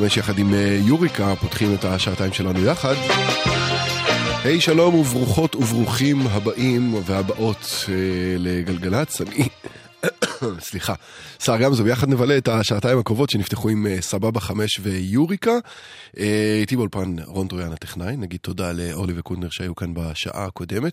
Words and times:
חמש 0.00 0.16
יחד 0.16 0.38
עם 0.38 0.54
אה, 0.54 0.80
יוריקה, 0.86 1.36
פותחים 1.36 1.74
את 1.74 1.84
השעתיים 1.84 2.32
שלנו 2.32 2.64
יחד. 2.64 2.94
היי 4.44 4.58
hey, 4.58 4.60
שלום 4.60 4.94
וברוכות 4.94 5.56
וברוכים 5.56 6.26
הבאים 6.26 6.94
והבאות 7.04 7.84
אה, 7.88 7.94
לגלגלצ, 8.38 9.20
אני... 9.20 9.48
סליחה, 10.68 10.94
שר 11.38 11.56
גמזו, 11.56 11.84
ביחד 11.84 12.08
נבלה 12.08 12.38
את 12.38 12.48
השעתיים 12.48 12.98
הקרובות 12.98 13.30
שנפתחו 13.30 13.68
עם 13.68 13.86
אה, 13.86 13.96
סבבה 14.00 14.40
חמש 14.40 14.80
ויוריקה. 14.82 15.58
איתי 16.60 16.76
באולפן 16.76 17.16
רון 17.26 17.48
טרויאן 17.48 17.72
הטכנאי, 17.72 18.16
נגיד 18.16 18.40
תודה 18.42 18.72
לאורלי 18.72 19.12
וקונדר 19.16 19.48
שהיו 19.50 19.74
כאן 19.74 19.94
בשעה 19.94 20.44
הקודמת. 20.44 20.92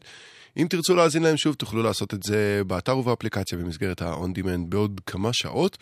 אם 0.58 0.68
תרצו 0.70 0.96
להאזין 0.96 1.24
להם 1.24 1.38
שוב, 1.38 1.56
תוכלו 1.56 1.84
לעשות 1.84 2.14
את 2.14 2.24
זה 2.24 2.62
באתר 2.68 2.98
ובאפליקציה 2.98 3.58
במסגרת 3.58 4.02
ה-on 4.02 4.40
demand 4.40 4.70
בעוד 4.70 5.02
כמה 5.06 5.30
שעות. 5.34 5.78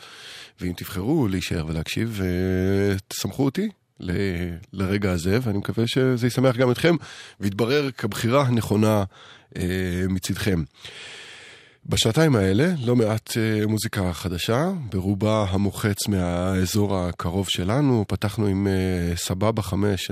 ואם 0.61 0.73
תבחרו 0.77 1.27
להישאר 1.27 1.65
ולהקשיב, 1.67 2.21
אה, 2.23 2.97
תסמכו 3.07 3.45
אותי 3.45 3.69
ל... 3.99 4.11
לרגע 4.73 5.11
הזה, 5.11 5.39
ואני 5.41 5.57
מקווה 5.57 5.87
שזה 5.87 6.27
ישמח 6.27 6.55
גם 6.55 6.71
אתכם, 6.71 6.95
ויתברר 7.39 7.91
כבחירה 7.91 8.41
הנכונה 8.41 9.03
אה, 9.57 9.63
מצדכם. 10.09 10.63
בשעתיים 11.85 12.35
האלה 12.35 12.73
לא 12.85 12.95
מעט 12.95 13.37
אה, 13.37 13.67
מוזיקה 13.67 14.13
חדשה, 14.13 14.71
ברובה 14.89 15.45
המוחץ 15.49 16.07
מהאזור 16.07 16.97
הקרוב 16.97 17.49
שלנו. 17.49 18.05
פתחנו 18.07 18.47
עם 18.47 18.67
אה, 18.67 19.15
סבבה 19.15 19.61
חמש, 19.61 20.11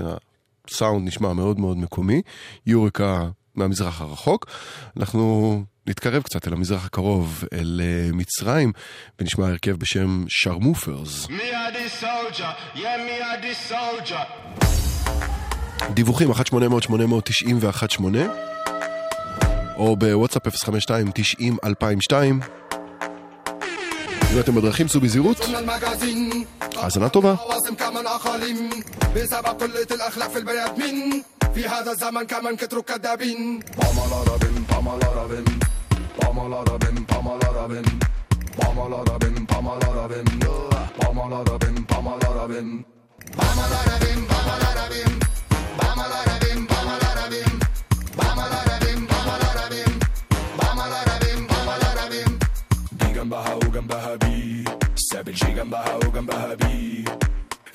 הסאונד 0.68 1.08
נשמע 1.08 1.32
מאוד 1.32 1.60
מאוד 1.60 1.76
מקומי. 1.76 2.22
יוריקה 2.66 3.28
מהמזרח 3.54 4.00
הרחוק. 4.00 4.46
אנחנו 4.96 5.62
נתקרב 5.86 6.22
קצת 6.22 6.48
אל 6.48 6.52
המזרח 6.52 6.86
הקרוב, 6.86 7.44
אל 7.52 7.80
אה, 7.84 8.12
מצרים, 8.12 8.72
ונשמע 9.20 9.48
הרכב 9.48 9.76
בשם 9.76 10.24
שרמופרס. 10.28 11.26
דיווחים 15.94 16.30
1-800-891-8 16.30 16.34
או 19.76 19.96
בוואטסאפ 19.96 20.46
052-90-2002 20.46 22.12
אם 24.34 24.40
אתם 24.40 24.54
בדרכים 24.54 24.88
סעו 24.88 25.00
בזהירות. 25.00 25.36
האזנה 26.76 27.08
טובה. 27.08 27.34
في 31.54 31.68
هذا 31.68 31.90
الزمن 31.92 32.22
كمان 32.26 32.56
كتروا 32.56 32.82
كدابين 32.82 33.58
بامالا 33.78 34.30
رابين 34.32 34.64
بامالا 34.70 35.08
رابين 35.12 35.44
بامالا 36.20 36.60
رابين 36.62 36.94
بامالا 37.06 37.48
رابين 37.50 37.84
بامالا 38.58 38.96
رابين 39.02 39.44
بامالا 39.46 39.92
رابين 40.02 41.04
بامالا 41.04 41.42
رابين 41.42 41.84
بامالا 41.86 42.22
رابين 42.32 43.34
بامالا 43.36 43.80
رابين 43.86 44.20
بامالا 44.26 44.70
رابين 44.80 45.10
بامالا 45.78 46.18
رابين 46.28 46.66
بامالا 46.66 47.10
رابين 47.18 47.50
بامالا 48.18 48.60
رابين 48.68 49.00
بامالا 49.08 49.50
رابين 49.58 49.92
بامالا 50.58 51.00
رابين 51.08 51.46
بامالا 51.46 51.88
رابين 52.02 52.38
دي 52.92 53.06
جنبها 53.14 53.54
وجنبها 53.54 54.14
بي 54.16 54.64
سابلجي 54.96 55.52
جنبها 55.54 55.94
وجنبها 55.94 56.54
بي 56.54 57.04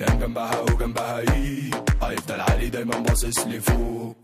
ام 0.08 0.18
جنبها 0.18 0.60
وجنبها 0.60 1.18
اي 1.18 1.70
هيفضل 2.02 2.40
علي 2.40 2.68
دايما 2.68 2.96
باصص 2.98 3.38
لفوق 3.38 4.16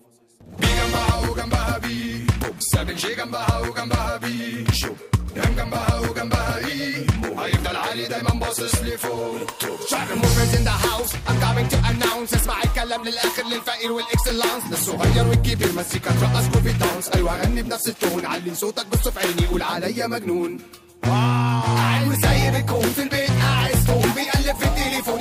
بي 0.60 0.66
جنبها 0.66 1.30
وجنبها 1.30 1.78
بي 1.78 2.26
سابل 2.72 2.98
شي 2.98 3.14
جنبها 3.14 3.58
وجنبها 3.60 4.16
بي 4.16 4.66
شو 4.72 4.88
ام 5.36 5.54
جنبها 5.56 5.98
وجنبها 6.00 6.58
اي 6.58 7.06
هيفضل 7.38 7.76
علي 7.76 8.08
دايما 8.08 8.30
باصص 8.30 8.74
لفوق 8.82 9.50
شعب 9.90 10.08
موفرز 10.16 10.54
ان 10.54 10.64
ذا 10.64 10.70
هاوس 10.70 11.10
I'm 11.12 11.38
coming 11.44 11.68
to 11.72 11.76
announce 11.90 12.34
اسمع 12.34 12.62
الكلام 12.62 13.04
للاخر 13.04 13.42
للفقير 13.44 13.92
والاكسلانس 13.92 14.64
للصغير 14.70 15.26
والكبير 15.28 15.72
مزيكا 15.76 16.10
ترقص 16.10 16.48
كوفي 16.52 16.72
داونس 16.72 17.08
أيوه 17.08 17.42
غني 17.42 17.62
بنفس 17.62 17.88
التون 17.88 18.26
علي 18.26 18.54
صوتك 18.54 18.86
بص 18.86 19.08
في 19.08 19.18
عيني 19.20 19.46
قول 19.46 19.62
عليا 19.62 20.06
مجنون 20.06 20.58
قاعد 21.04 22.08
وسايب 22.08 22.54
الكون 22.54 22.82
في 22.96 23.02
البيت 23.02 23.30
قاعد 23.30 23.76
بيقلب 24.16 24.56
في 24.56 24.64
التليفون 24.64 25.20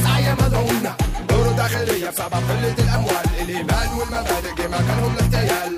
عيا 0.00 0.34
مدعونة 0.34 0.94
دوره 1.28 1.52
داخلية 1.56 2.10
بسبب 2.10 2.32
قلة 2.34 2.74
الأموال 2.78 3.26
الإيمان 3.40 3.88
والمبادئ 3.98 4.54
جه 4.58 4.68
مكانهم 4.68 5.14
الاحتيال 5.14 5.76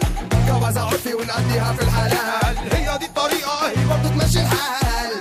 جواز 0.49 0.79
عرفي 0.79 1.15
ونقضيها 1.15 1.73
في 1.73 1.83
الحلال 1.83 2.57
هي 2.73 2.99
دي 2.99 3.07
الطريقة 3.07 3.69
هي 3.69 3.85
برضه 3.87 4.09
تمشي 4.09 4.41
الحال 4.41 5.13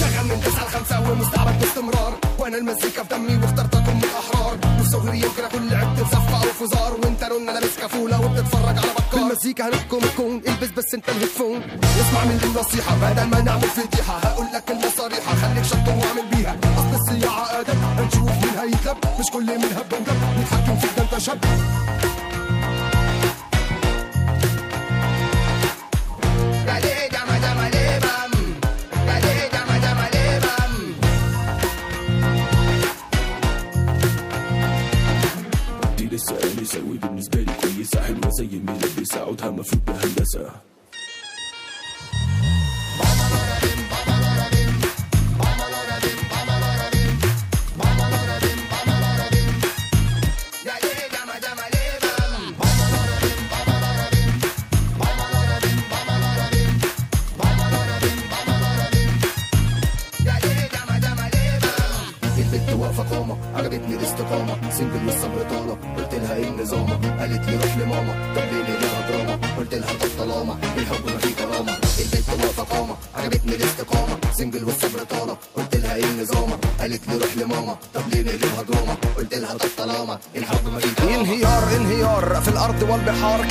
شغال 0.00 0.26
من 0.26 0.40
تسعة 0.40 0.64
لخمسة 0.68 1.10
ومستعبد 1.10 1.60
باستمرار 1.60 2.14
وأنا 2.38 2.56
المزيكا 2.56 3.02
في 3.02 3.08
دمي 3.14 3.36
واخترتكم 3.42 3.96
من 3.96 4.04
الاحرار 4.04 4.56
والصغري 4.78 5.16
يمكن 5.20 5.44
اكون 5.44 5.68
لعبت 5.68 6.00
صفقة 6.00 6.36
أو 6.36 6.66
فزار 6.66 6.92
وانت 7.02 7.24
رن 7.24 7.46
لابس 7.46 7.78
كفولة 7.82 8.20
وبتتفرج 8.24 8.78
على 8.78 8.90
بكار 9.28 9.36
بالمزيكا 9.36 9.68
هنحكم 9.68 9.96
الكون 10.04 10.42
البس 10.48 10.68
بس 10.76 10.94
انت 10.94 11.08
الهيدفون. 11.08 11.62
اسمع 11.82 12.24
مني 12.24 12.44
النصيحة 12.44 12.96
بدل 12.96 13.24
ما 13.24 13.40
نعمل 13.40 13.62
فضيحة 13.68 14.18
هقول 14.18 14.46
لك 14.54 14.64
كلمة 14.64 14.90
صريحة 14.96 15.34
خليك 15.34 15.64
شط 15.64 15.88
واعمل 15.88 16.26
بيها. 16.32 16.56
اصل 16.78 16.94
الصياعة 17.00 17.60
أدب 17.60 17.78
هنشوف 17.98 18.30
مين 18.44 18.58
هيتلب. 18.58 18.96
مش 19.20 19.26
كل 19.32 19.46
من 19.46 19.72
هب 19.76 19.92
ودب 19.92 20.40
نتحكم 20.40 20.76
فيك 20.76 20.90
ده 20.96 21.02
انت 21.02 21.18
شاب 21.18 21.38
لسه 36.18 36.34
انسه 36.60 36.78
وبالنسبه 36.78 37.40
لي 37.40 37.52
كويسة. 37.62 38.00
حلوة 38.00 38.30
زي 38.30 38.46
ما 38.66 38.78
عودها 39.20 39.50
مفروض 39.50 39.84
بهندسه 39.86 40.50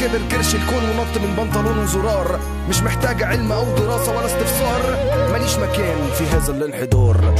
كبر 0.07 0.21
كرش 0.31 0.55
الكون 0.55 0.83
ونط 0.89 1.17
من 1.17 1.35
بنطلون 1.37 1.77
وزرار 1.77 2.39
مش 2.69 2.81
محتاج 2.81 3.23
علم 3.23 3.51
أو 3.51 3.63
دراسة 3.77 4.17
ولا 4.17 4.25
استفسار. 4.25 4.81
ماليش 5.31 5.55
مكان 5.55 5.97
في 6.17 6.23
هذا 6.23 6.51
الانحدار. 6.51 7.33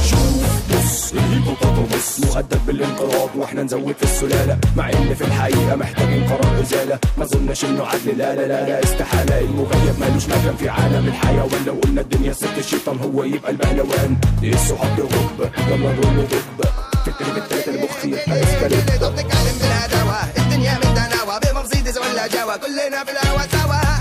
بص 0.70 1.12
الهيبوبوتاموس 1.12 2.20
مهدد 2.20 2.58
بالانقراض 2.66 3.28
وإحنا 3.36 3.62
نزود 3.62 3.94
في 3.96 4.02
السلالة. 4.02 4.58
مع 4.76 4.88
إن 4.90 5.14
في 5.14 5.24
الحقيقة 5.24 5.76
محتاجين 5.76 6.24
قرار 6.24 6.60
إزالة. 6.60 6.98
ما 7.18 7.24
اظنش 7.24 7.64
إنه 7.64 7.86
عدل 7.86 8.18
لا 8.18 8.34
لا 8.34 8.46
لا 8.46 8.68
لا 8.68 8.84
استحالة. 8.84 9.40
المغيب 9.40 10.00
مالوش 10.00 10.26
مكان 10.26 10.56
في 10.58 10.68
عالم 10.68 11.06
الحيوان. 11.08 11.64
لو 11.66 11.74
قلنا 11.84 12.00
الدنيا 12.00 12.32
ست 12.32 12.58
الشيطان 12.58 12.98
هو 12.98 13.24
يبقى 13.24 13.50
البهلوان. 13.50 14.16
إيه 14.42 14.54
الصحاب 14.54 15.00
غب؟ 15.00 15.50
يلا 15.68 15.92
نقول 15.92 16.16
له 16.16 16.26
طب 16.30 16.68
في 17.04 17.08
التريب 17.10 17.36
التالت 17.36 17.68
المخ 17.68 18.04
يبقى 18.04 18.42
اسكاليت 18.42 18.90
متناوى 21.37 21.39
بمرسيدس 21.39 21.97
ولا 21.97 22.27
جوا 22.27 22.57
كلنا 22.57 23.03
في 23.03 23.11
الهوا 23.11 23.41
سوا 23.51 23.96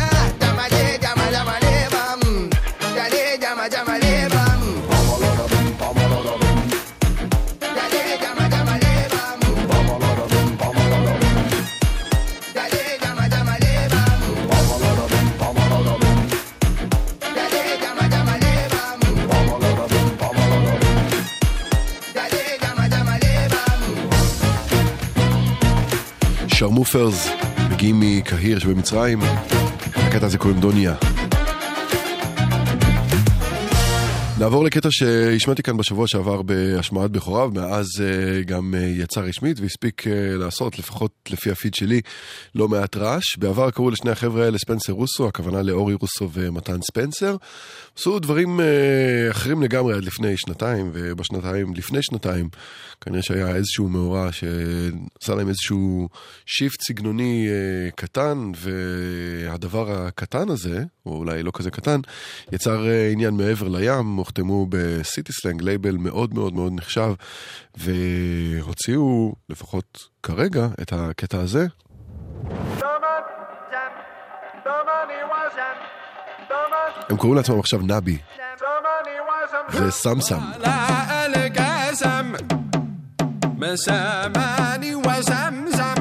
שרמופרס 26.78 27.28
מגיעים 27.72 28.00
מקהיר 28.00 28.60
שבמצרים, 28.60 29.20
הקטע 29.96 30.26
הזה 30.26 30.38
קוראים 30.38 30.60
דוניה. 30.60 31.17
נעבור 34.40 34.64
לקטע 34.64 34.90
שהשמעתי 34.92 35.64
כאן 35.64 35.78
בשבוע 35.78 36.08
שעבר 36.08 36.42
בהשמעת 36.42 37.12
בכורה, 37.12 37.48
ומאז 37.48 37.86
אה, 38.02 38.44
גם 38.44 38.74
אה, 38.78 38.80
יצא 38.80 39.20
רשמית 39.20 39.60
והספיק 39.60 40.08
אה, 40.08 40.38
לעשות, 40.38 40.80
לפחות 40.80 41.12
לפי 41.30 41.52
הפיד 41.52 41.74
שלי, 41.74 42.02
לא 42.56 42.68
מעט 42.68 42.98
רעש. 42.98 43.38
בעבר 43.38 43.72
קראו 43.72 43.90
לשני 43.90 44.12
החבר'ה 44.12 44.46
האלה 44.46 44.58
ספנסר 44.58 44.94
רוסו, 44.94 45.28
הכוונה 45.28 45.62
לאורי 45.62 45.94
רוסו 45.94 46.30
ומתן 46.34 46.82
ספנסר. 46.82 47.36
עשו 47.98 48.20
דברים 48.20 48.60
אחרים 49.32 49.64
לגמרי 49.64 49.96
עד 49.96 50.04
לפני 50.04 50.38
שנתיים, 50.38 50.92
ובשנתיים, 50.94 51.74
לפני 51.74 52.00
שנתיים, 52.02 52.50
כנראה 53.02 53.22
שהיה 53.22 53.56
איזשהו 53.56 53.90
מאורע 53.90 54.32
שעשה 54.32 55.36
להם 55.36 55.48
איזשהו 55.48 56.10
shift 56.46 56.82
סגנוני 56.82 57.48
קטן, 57.96 58.52
והדבר 58.56 59.92
הקטן 59.92 60.50
הזה, 60.50 60.84
או 61.06 61.18
אולי 61.18 61.44
לא 61.44 61.52
כזה 61.54 61.72
קטן, 61.72 62.00
יצר 62.52 62.86
עניין 63.12 63.34
מעבר 63.34 63.68
לים, 63.68 64.27
הוחתמו 64.27 64.67
בסיטי 64.69 65.33
סלנג, 65.33 65.63
לייבל 65.63 65.97
מאוד 65.97 66.35
מאוד 66.35 66.55
מאוד 66.55 66.73
נחשב, 66.77 67.13
והוציאו, 67.77 69.33
לפחות 69.49 69.99
כרגע, 70.23 70.67
את 70.83 70.93
הקטע 70.93 71.41
הזה. 71.41 71.67
הם 77.09 77.17
קוראים 77.17 77.37
לעצמם 77.37 77.59
עכשיו 77.59 77.81
נבי, 77.83 78.19
וסמסם. 79.73 80.41
لا 80.59 81.27
القسم 81.27 82.33
مساماني 83.59 84.95
وزمزم 84.95 85.96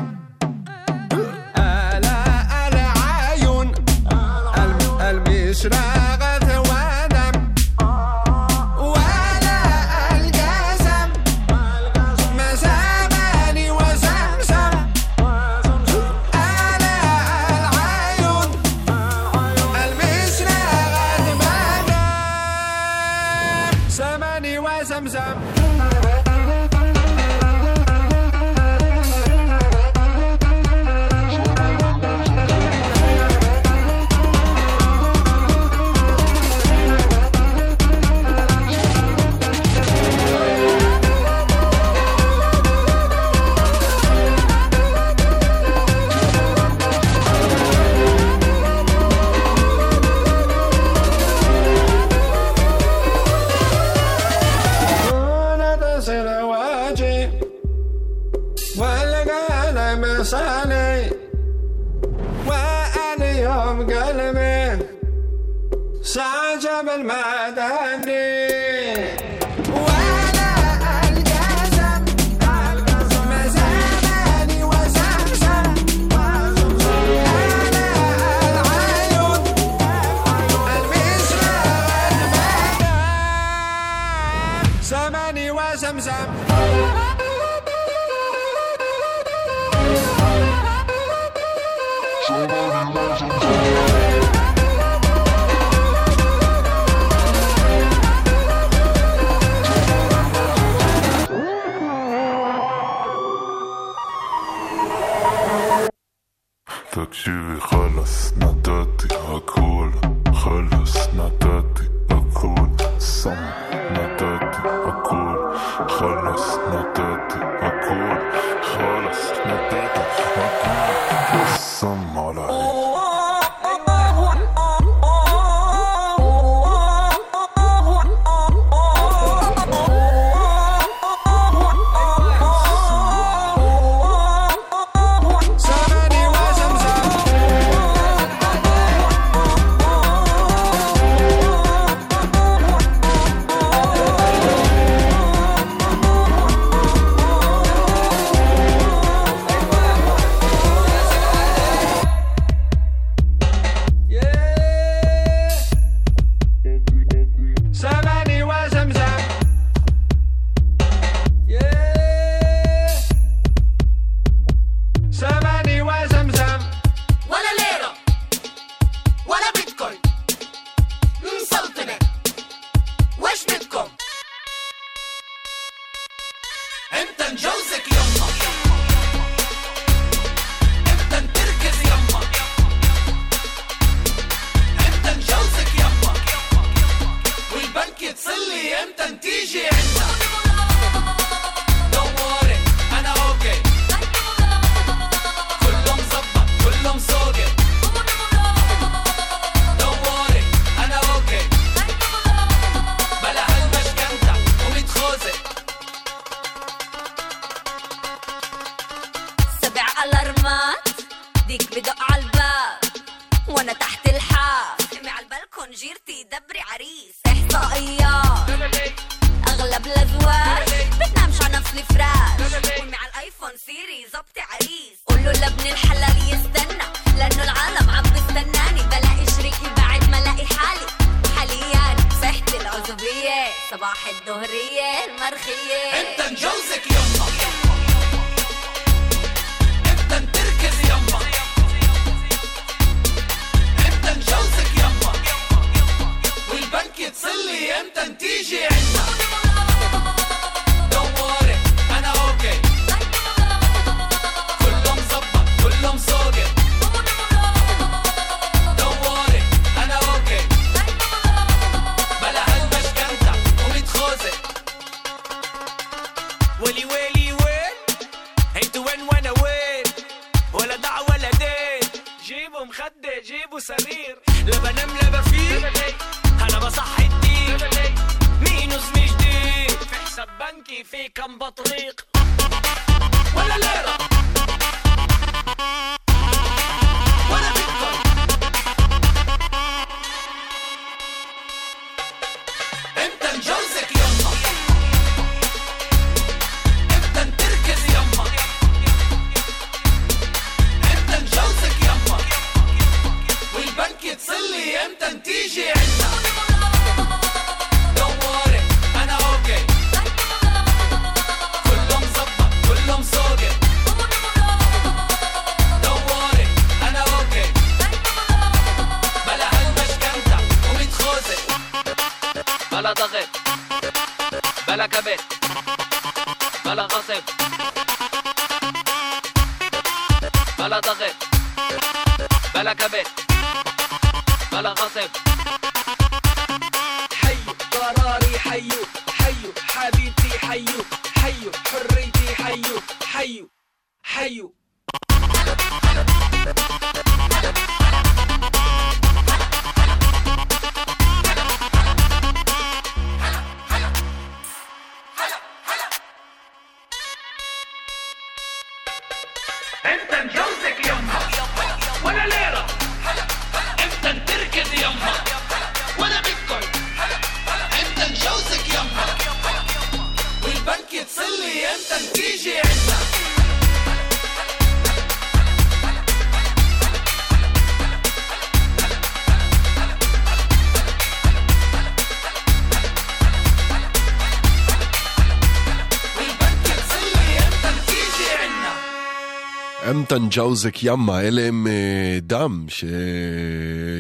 ג'אוזק 390.37 390.83
ימה, 390.83 391.21
אלה 391.21 391.43
הם 391.43 391.67
אה, 391.67 392.19
דם 392.23 392.67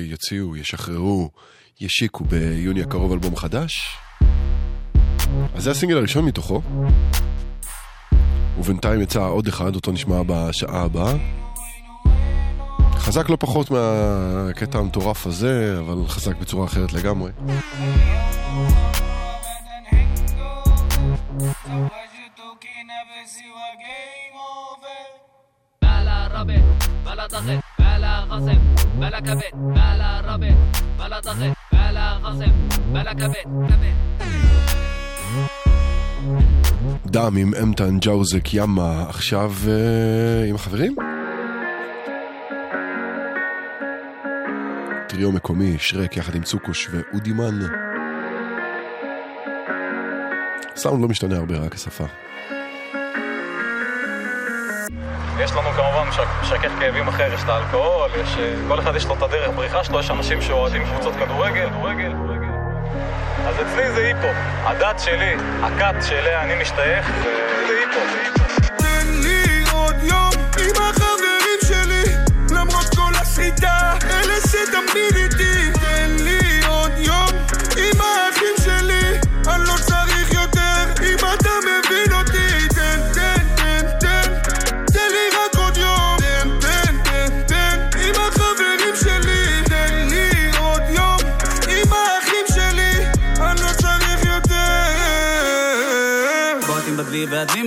שיוציאו, 0.08 0.56
ישחררו, 0.56 1.30
ישיקו 1.80 2.24
ביוני 2.24 2.82
הקרוב 2.82 3.12
אלבום 3.12 3.36
חדש. 3.36 3.96
אז 5.54 5.62
זה 5.62 5.70
הסינגל 5.70 5.96
הראשון 5.96 6.24
מתוכו. 6.24 6.62
ובינתיים 8.58 9.00
יצא 9.00 9.20
עוד 9.20 9.48
אחד, 9.48 9.74
אותו 9.74 9.92
נשמע 9.92 10.22
בשעה 10.26 10.82
הבאה. 10.82 11.14
חזק 12.96 13.28
לא 13.28 13.36
פחות 13.40 13.70
מהקטע 13.70 14.78
המטורף 14.78 15.26
הזה, 15.26 15.76
אבל 15.78 16.06
חזק 16.06 16.36
בצורה 16.36 16.64
אחרת 16.66 16.92
לגמרי. 16.92 17.30
ג'אוזק 38.06 38.54
ימה, 38.54 39.04
עכשיו 39.08 39.52
אה, 39.68 40.48
עם 40.48 40.54
החברים. 40.54 40.94
טריו 45.08 45.32
מקומי, 45.32 45.76
שרק 45.78 46.16
יחד 46.16 46.34
עם 46.34 46.42
צוקוש 46.42 46.88
ואודימן. 46.90 47.58
סאונד 50.76 51.02
לא 51.02 51.08
משתנה 51.08 51.36
הרבה, 51.36 51.58
רק 51.58 51.74
השפה. 51.74 52.04
יש 55.38 55.52
לנו 55.52 55.70
כמובן 55.70 56.08
משכך 56.42 56.72
כאבים 56.80 57.08
אחר, 57.08 57.32
יש 57.34 57.42
את 57.44 57.48
האלכוהול, 57.48 58.10
יש... 58.22 58.36
אה, 58.38 58.54
כל 58.68 58.80
אחד 58.80 58.96
יש 58.96 59.06
לו 59.06 59.14
את 59.14 59.22
הדרך 59.22 59.50
בריחה 59.56 59.84
שלו, 59.84 60.00
יש 60.00 60.10
אנשים 60.10 60.42
שאוהדים 60.42 60.82
קבוצות 60.84 61.14
כדורגל, 61.14 61.68
כדורגל, 61.70 62.12
כדורגל. 62.12 62.50
אז 63.46 63.54
אצלי 63.60 63.92
זה 63.92 64.06
היפ-הופ. 64.06 64.36
הדת 64.64 65.00
שלי, 65.00 65.34
הכת 65.62 65.94
שאליה 66.08 66.42
אני 66.42 66.62
משתייך, 66.62 67.06
זה 67.24 67.45
זה 68.04 68.25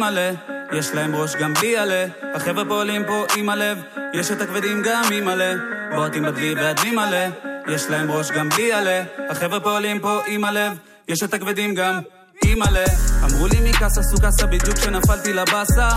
מלא, 0.10 0.32
יש 0.72 0.92
להם 0.94 1.16
ראש 1.16 1.36
גם 1.36 1.54
בלי 1.54 1.78
עלה. 1.78 2.06
החבר'ה 2.36 2.66
פועלים 2.66 3.04
פה 3.08 3.26
עם 3.38 3.50
הלב, 3.50 3.78
יש 4.14 4.32
את 4.32 4.42
הכבדים 4.42 4.82
גם 4.86 5.02
עם 5.14 5.26
מלא. 5.26 5.54
בוטים 5.96 6.24
בדלי 6.24 6.54
והדלי 6.54 6.92
מלא, 6.92 7.26
יש 7.68 7.90
להם 7.90 8.12
ראש 8.12 8.32
גם 8.32 8.50
בלי 8.50 8.74
עלה. 8.74 9.04
החבר'ה 9.30 9.60
פועלים 9.60 10.00
פה 10.00 10.20
עם 10.28 10.44
הלב, 10.44 10.78
יש 11.08 11.24
את 11.24 11.34
הכבדים 11.34 11.76
גם 11.76 12.00
עם 12.46 12.60
מלא. 12.60 12.86
אמרו 13.24 13.48
לי 13.48 13.70
מקאסה 13.70 14.04
סוכסה 14.04 14.46
בדיוק 14.46 14.78
כשנפלתי 14.78 15.34
לבאסה. 15.34 15.90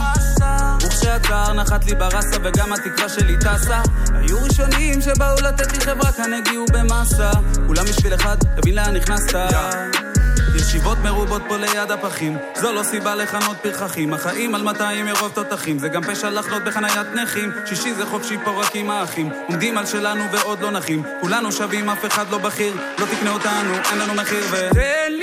וכשהצער 0.82 1.52
נחת 1.52 1.84
לי 1.84 1.94
ברסה 1.94 2.36
וגם 2.42 2.72
התקווה 2.72 3.08
שלי 3.08 3.36
טסה. 3.36 3.82
היו 4.14 4.44
ראשונים 4.44 5.00
שבאו 5.00 5.34
לתת 5.42 5.72
לי 5.72 5.80
חברה, 5.80 6.12
כאן 6.12 6.34
הגיעו 6.34 6.64
במאסה. 6.72 7.30
כולם 7.66 7.84
בשביל 7.84 8.14
אחד, 8.14 8.36
תבין 8.56 8.74
לאן 8.74 8.96
נכנסת. 8.96 10.11
ישיבות 10.56 10.98
מרובות 10.98 11.42
פה 11.48 11.56
ליד 11.56 11.90
הפחים, 11.90 12.36
זו 12.56 12.72
לא 12.72 12.82
סיבה 12.82 13.14
לכנות 13.14 13.56
פרחחים. 13.62 14.14
החיים 14.14 14.54
על 14.54 14.62
200 14.62 15.06
מרוב 15.06 15.32
תותחים, 15.34 15.78
זה 15.78 15.88
גם 15.88 16.02
פשע 16.02 16.30
לחנות 16.30 16.64
בחניית 16.64 17.06
נכים. 17.14 17.50
שישי 17.66 17.94
זה 17.94 18.06
חופשי 18.06 18.36
פה 18.44 18.50
רק 18.50 18.76
עם 18.76 18.90
האחים, 18.90 19.30
עומדים 19.48 19.78
על 19.78 19.86
שלנו 19.86 20.24
ועוד 20.32 20.60
לא 20.60 20.70
נחים. 20.70 21.02
כולנו 21.20 21.52
שווים, 21.52 21.90
אף 21.90 22.06
אחד 22.06 22.30
לא 22.30 22.38
בכיר, 22.38 22.74
לא 22.98 23.06
תקנה 23.06 23.30
אותנו, 23.30 23.74
אין 23.90 23.98
לנו 23.98 24.14
מחיר 24.14 24.44
ו... 24.50 24.56
תן 24.74 25.12
לי 25.18 25.21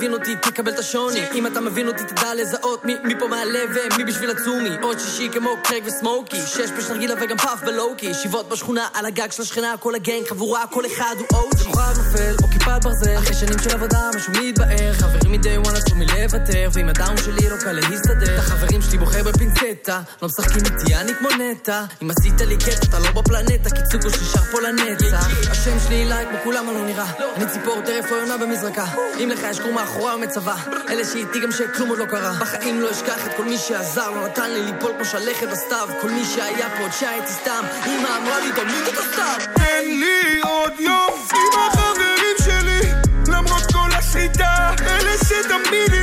מבין 0.00 0.12
אותי 0.12 0.36
תקבל 0.36 0.72
את 0.72 0.78
השוני. 0.78 1.20
אם 1.34 1.46
אתה 1.46 1.60
מבין 1.60 1.88
אותי 1.88 2.04
תדע 2.04 2.34
לזהות 2.34 2.84
מי 2.84 2.96
מי 3.04 3.14
פה 3.18 3.28
מהלב 3.28 3.70
ומי 3.74 4.04
בשביל 4.04 4.30
הצומי 4.30 4.70
עוד 4.82 4.98
שישי 4.98 5.28
כמו 5.32 5.50
קרק 5.64 5.82
וסמוקי. 5.86 6.36
שש 6.46 6.70
בשנרגילה 6.78 7.14
וגם 7.20 7.36
פאף 7.36 7.60
ולוקי 7.66 8.06
ישיבות 8.06 8.48
בשכונה 8.48 8.88
על 8.94 9.06
הגג 9.06 9.30
של 9.30 9.42
השכנה 9.42 9.74
כל 9.80 9.94
הגנג 9.94 10.26
חבורה 10.28 10.66
כל 10.66 10.86
אחד 10.86 11.14
הוא 11.18 11.26
אוג'י 11.38 11.56
זה 11.58 11.64
מוכרח 11.68 11.98
נופל 11.98 12.34
או 12.42 12.48
כיפת 12.48 12.80
ברזל. 12.82 13.18
אחרי 13.18 13.34
שנים 13.34 13.58
של 13.58 13.70
עבודה 13.74 14.10
משהו 14.16 14.32
מתבאר 14.32 14.92
חברים 14.92 15.32
מדי 15.32 15.58
וואן 15.58 15.76
אסור 15.76 15.96
מלוותר 15.96 16.68
ועם 16.72 16.88
הדאון 16.88 17.16
שלי 17.16 17.50
לא 17.50 17.56
קל 17.56 17.72
להסתדר 17.72 18.34
את 18.34 18.38
החברים 18.38 18.82
שלי 18.82 18.98
בוחר 18.98 19.22
בפינצטה. 19.22 20.00
לא 20.22 20.28
משחקים 20.28 20.62
איתי 20.64 20.94
אני 20.94 21.14
כמו 21.14 21.28
נטע. 21.30 21.84
אם 22.02 22.10
עשית 22.10 22.40
לי 22.40 22.56
קטע 22.56 22.86
אתה 22.88 22.98
לא 22.98 23.10
בפלנטה. 23.10 23.70
כי 23.70 23.80
צוקו 23.92 24.10
שנשאר 24.10 24.42
פה 24.42 24.60
לנצח. 24.60 25.50
השם 25.50 25.76
שלי 25.86 26.02
אליי 26.02 26.26
כמו 26.42 26.52
אני 26.52 26.66
לא 26.66 26.86
נראה. 26.86 27.12
אני 27.36 27.46
ציפור 27.46 27.80
טרף 27.86 28.12
או 28.12 28.16
יונה 28.16 28.36
במזרקה. 28.38 28.84
אם 29.24 29.28
לך 29.28 29.40
יש 29.50 29.60
קרום 29.60 29.78
מאחורי 29.90 30.12
המצבה 30.12 30.54
אלה 30.88 31.04
שאיתי 31.04 31.40
גם 31.40 31.52
שכלום 31.52 31.88
עוד 31.88 31.98
לא 31.98 32.04
קרה. 32.04 32.32
בחיים 32.40 32.80
לא 32.80 32.90
אשכח 32.90 33.26
את 33.26 33.32
כל 33.36 33.44
מי 33.44 33.58
שעזר 33.58 34.10
לא 34.10 34.24
נתן 34.24 34.50
לי 34.50 34.62
ליפול 34.62 34.92
כמו 34.96 35.04
שלכת 35.04 35.48
בסתיו. 35.48 35.88
כל 36.00 36.10
מי 36.10 36.24
שהיה 36.24 36.70
פה 36.70 36.82
עוד 36.82 36.92
שהייתי 36.92 37.32
סתם. 37.32 37.64
אמא 37.86 38.08
אמרה 38.16 38.40
לי 38.40 38.52
תמיד 38.52 38.82
אתה 38.92 39.02
סתם. 39.12 39.52
תן 39.54 39.84
לי 39.84 40.40
עוד 40.42 40.72
יום 40.80 41.26
עם 41.32 41.60
החברים 41.68 42.36
שלי 42.44 42.80
למרות 43.28 43.62
כל 43.72 43.88
הסחיטה 43.98 44.74
אלה 44.86 45.18
שתמיד 45.18 45.99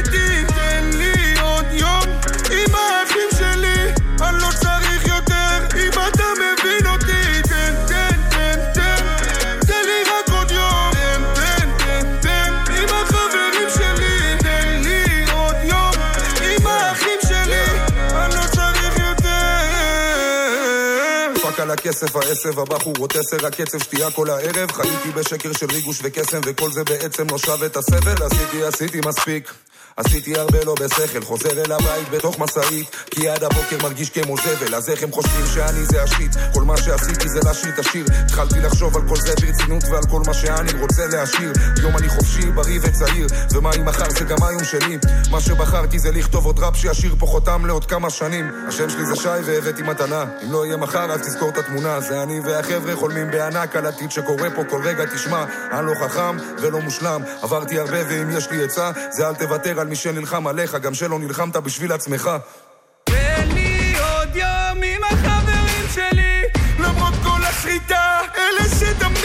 הכסף, 21.88 22.16
העשב, 22.16 22.60
הבחורות 22.60 23.16
עשר, 23.16 23.48
הקצב 23.48 23.80
שתייה 23.80 24.12
כל 24.12 24.30
הערב. 24.30 24.72
חייתי 24.72 25.12
בשקר 25.16 25.54
של 25.54 25.66
ריגוש 25.66 26.00
וקסם 26.04 26.40
וכל 26.46 26.72
זה 26.72 26.84
בעצם 26.84 27.28
לא 27.32 27.38
שווה 27.38 27.66
את 27.66 27.78
הסבל. 27.78 28.24
עשיתי, 28.24 28.64
עשיתי 28.64 29.00
מספיק 29.06 29.54
עשיתי 29.98 30.40
הרבה 30.40 30.64
לא 30.66 30.76
בשכל, 30.80 31.22
חוזר 31.22 31.64
אל 31.66 31.72
הבית 31.72 32.10
בתוך 32.10 32.40
משאית 32.40 32.96
כי 33.12 33.30
עד 33.30 33.44
הבוקר 33.44 33.78
מרגיש 33.84 34.10
כמו 34.10 34.36
זבל 34.38 34.76
אז 34.76 34.90
איך 34.90 35.04
הם 35.04 35.12
חושבים 35.12 35.46
שאני 35.54 35.86
זה 35.86 36.04
השיט 36.04 36.32
כל 36.54 36.64
מה 36.64 36.78
שעשיתי 36.78 37.30
זה 37.30 37.40
להשאיר 37.46 37.74
את 37.74 37.80
השיר. 37.80 38.06
התחלתי 38.26 38.60
לחשוב 38.60 38.98
על 38.98 39.08
כל 39.08 39.16
זה 39.16 39.34
ברצינות 39.42 39.84
ועל 39.92 40.04
כל 40.12 40.22
מה 40.28 40.34
שאני 40.34 40.82
רוצה 40.82 41.08
להשאיר. 41.08 41.52
יום 41.82 41.98
אני 41.98 42.10
חופשי, 42.10 42.52
בריא 42.52 42.80
וצעיר 42.84 43.28
ומה 43.52 43.72
אם 43.76 43.86
מחר 43.86 44.10
זה 44.10 44.26
גם 44.26 44.38
היום 44.48 44.64
שלי? 44.64 44.98
מה 45.32 45.42
שבחרתי 45.42 46.00
זה 46.00 46.12
לכתוב 46.12 46.46
עוד 46.46 46.60
ראפ 46.60 46.76
שישאיר 46.76 47.16
פה 47.20 47.26
חותם 47.26 47.66
לעוד 47.66 47.86
כמה 47.86 48.10
שנים. 48.10 48.52
השם 48.68 48.90
שלי 48.90 49.06
זה 49.06 49.16
שי 49.16 49.30
והבאתי 49.46 49.82
מתנה. 49.84 50.26
אם 50.44 50.52
לא 50.52 50.66
יהיה 50.66 50.78
מחר 50.78 51.12
אז 51.12 51.22
תזכור 51.22 51.50
את 51.50 51.58
התמונה. 51.58 52.00
זה 52.02 52.24
אני 52.24 52.40
והחבר'ה 52.40 52.96
חולמים 52.96 53.32
בענק 53.32 53.76
על 53.76 53.86
עתיד 53.86 54.12
שקורה 54.12 54.50
פה. 54.56 54.64
כל 54.70 54.82
רגע 54.84 55.06
תשמע 55.06 55.46
אני 55.72 55.88
לא 55.88 55.94
חכם 56.04 56.38
ולא 56.62 56.82
מושלם. 56.82 57.22
עברתי 57.42 57.80
הרבה 57.80 57.98
ואם 58.10 58.30
יש 58.38 58.52
לי 58.52 58.64
עצה 58.64 58.92
זה 59.12 59.28
אל 59.28 59.36
תוותר 59.36 59.80
על 59.80 59.87
על 59.88 59.90
מי 59.90 59.96
שנלחם 59.96 60.48
עליך, 60.48 60.76
גם 60.76 60.94
שלא 60.94 61.20
נלחמת 61.20 61.58
בשביל 61.58 61.92
עצמך. 61.92 62.30
תן 63.04 63.50
לי 63.54 63.96
עוד 64.00 64.36
יום 64.36 64.84
עם 64.84 65.04
החברים 65.04 65.86
שלי, 65.94 66.42
למרות 66.80 67.14
כל 67.24 67.44
השחיטה, 67.50 68.20
אלה 68.38 68.70
שתמיד... 68.80 69.17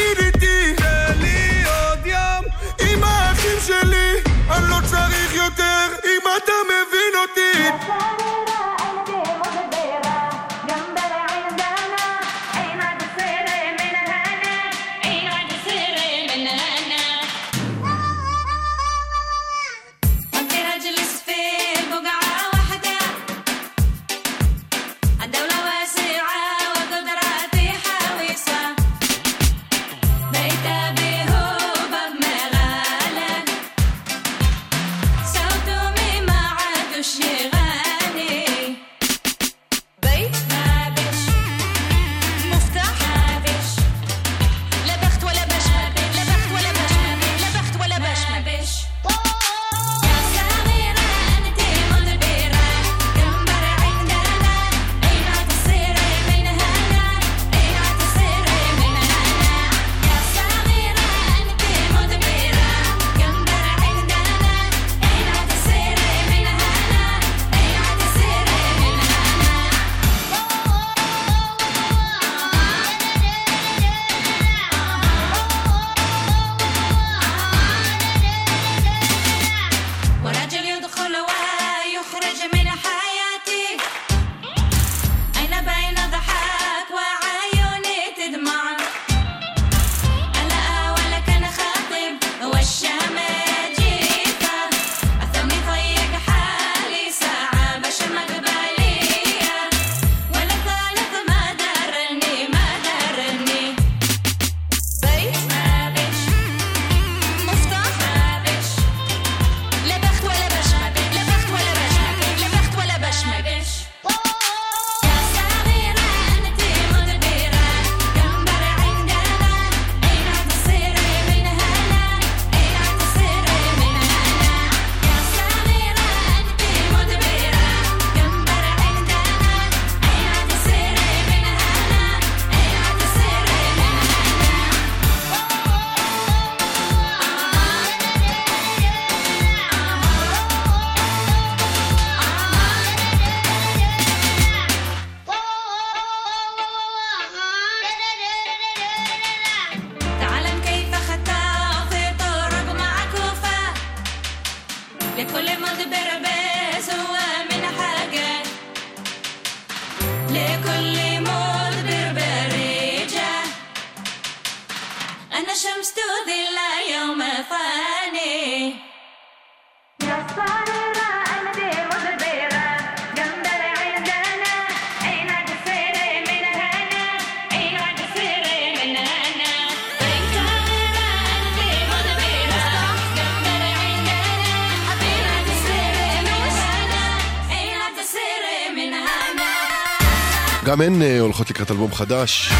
גם 190.72 190.80
הן 190.80 191.02
אה, 191.02 191.20
הולכות 191.20 191.50
לקראת 191.50 191.70
אלבום 191.70 191.94
חדש. 191.94 192.52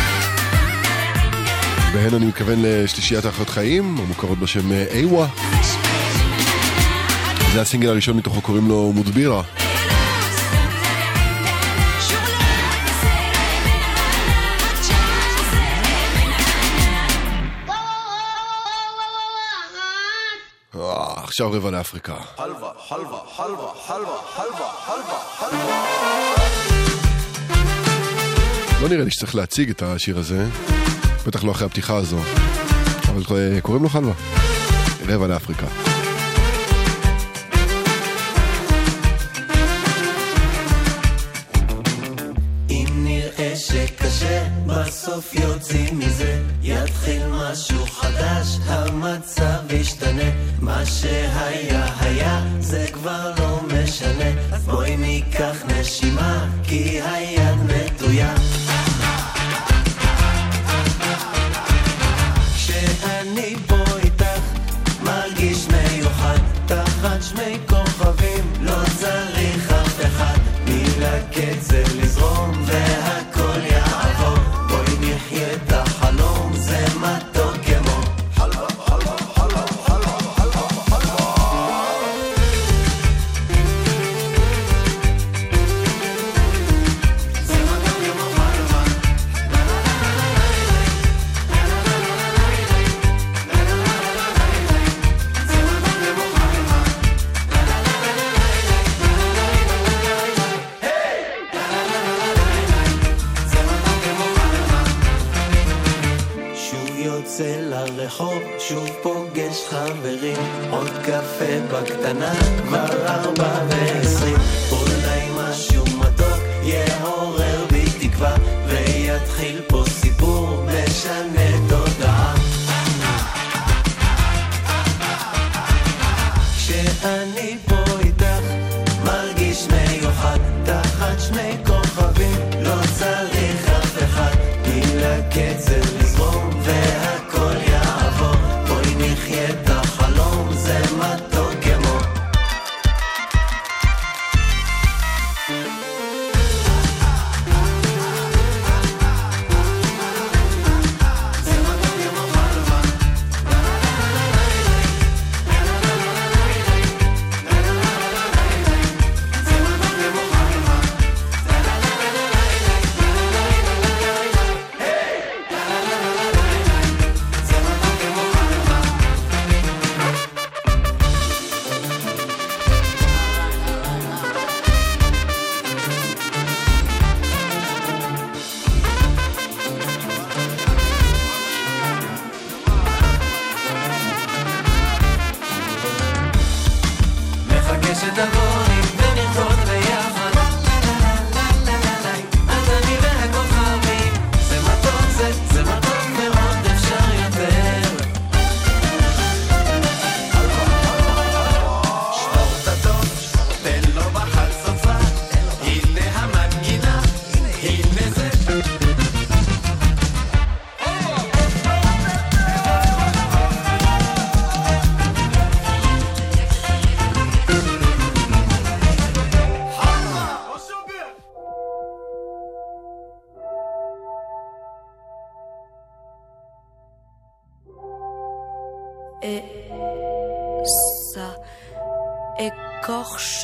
בהן 1.93 2.15
אני 2.15 2.27
מתכוון 2.27 2.59
לשלישיית 2.63 3.25
האחיות 3.25 3.49
חיים, 3.49 3.97
המוכרות 3.99 4.39
בשם 4.39 4.73
איווה. 4.73 5.27
זה 7.53 7.61
הסינגל 7.61 7.89
הראשון 7.89 8.17
מתוכו 8.17 8.41
קוראים 8.41 8.69
לו 8.69 8.93
מודבירה. 8.93 9.43
אה, 20.75 21.25
עכשיו 21.25 21.53
רבע 21.53 21.71
לאפריקה. 21.71 22.15
חלווה, 22.37 22.71
חלווה, 22.89 23.19
חלווה, 23.37 23.69
חלווה, 23.87 24.17
חלווה, 24.37 24.69
חלווה, 24.87 25.19
חלווה. 25.39 26.23
לא 28.83 28.89
נראה 28.89 29.05
לי 29.05 29.11
שצריך 29.11 29.35
להציג 29.35 29.71
את 29.71 29.83
השיר 29.83 30.19
הזה, 30.19 30.47
בטח 31.27 31.45
לא 31.45 31.51
אחרי 31.51 31.67
הפתיחה 31.67 31.97
הזו, 31.97 32.19
אבל 33.09 33.23
אה, 33.37 33.61
קוראים 33.61 33.83
לו 33.83 33.89
חלווה. 33.89 34.15
רבע 35.09 35.27
לאפריקה. 35.27 35.67
שקשה, 43.55 44.45
בסוף 44.67 45.35
יוצאים 45.35 45.99
מזה. 45.99 46.43
יתחיל 46.63 47.23
משהו 47.31 47.87
חדש, 47.87 48.59
המצב 48.67 49.59
ישתנה. 49.71 50.31
מה 50.61 50.87
שהיה 50.87 51.87
היה, 52.01 52.45
זה 52.61 52.87
כבר 52.93 53.33
לא 53.39 53.61
משנה. 53.67 54.31
אז 54.53 54.65
בואי 54.65 54.97
ניקח 54.97 55.57
נשימה, 55.67 56.49
כי 56.65 57.01
היד 57.01 57.59
נטויה. 57.67 58.35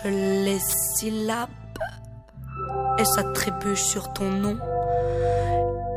Les 0.04 0.58
syllabes 0.58 1.48
et 2.98 3.04
ça 3.04 3.22
trébuche 3.32 3.82
sur 3.82 4.12
ton 4.12 4.30
nom 4.30 4.58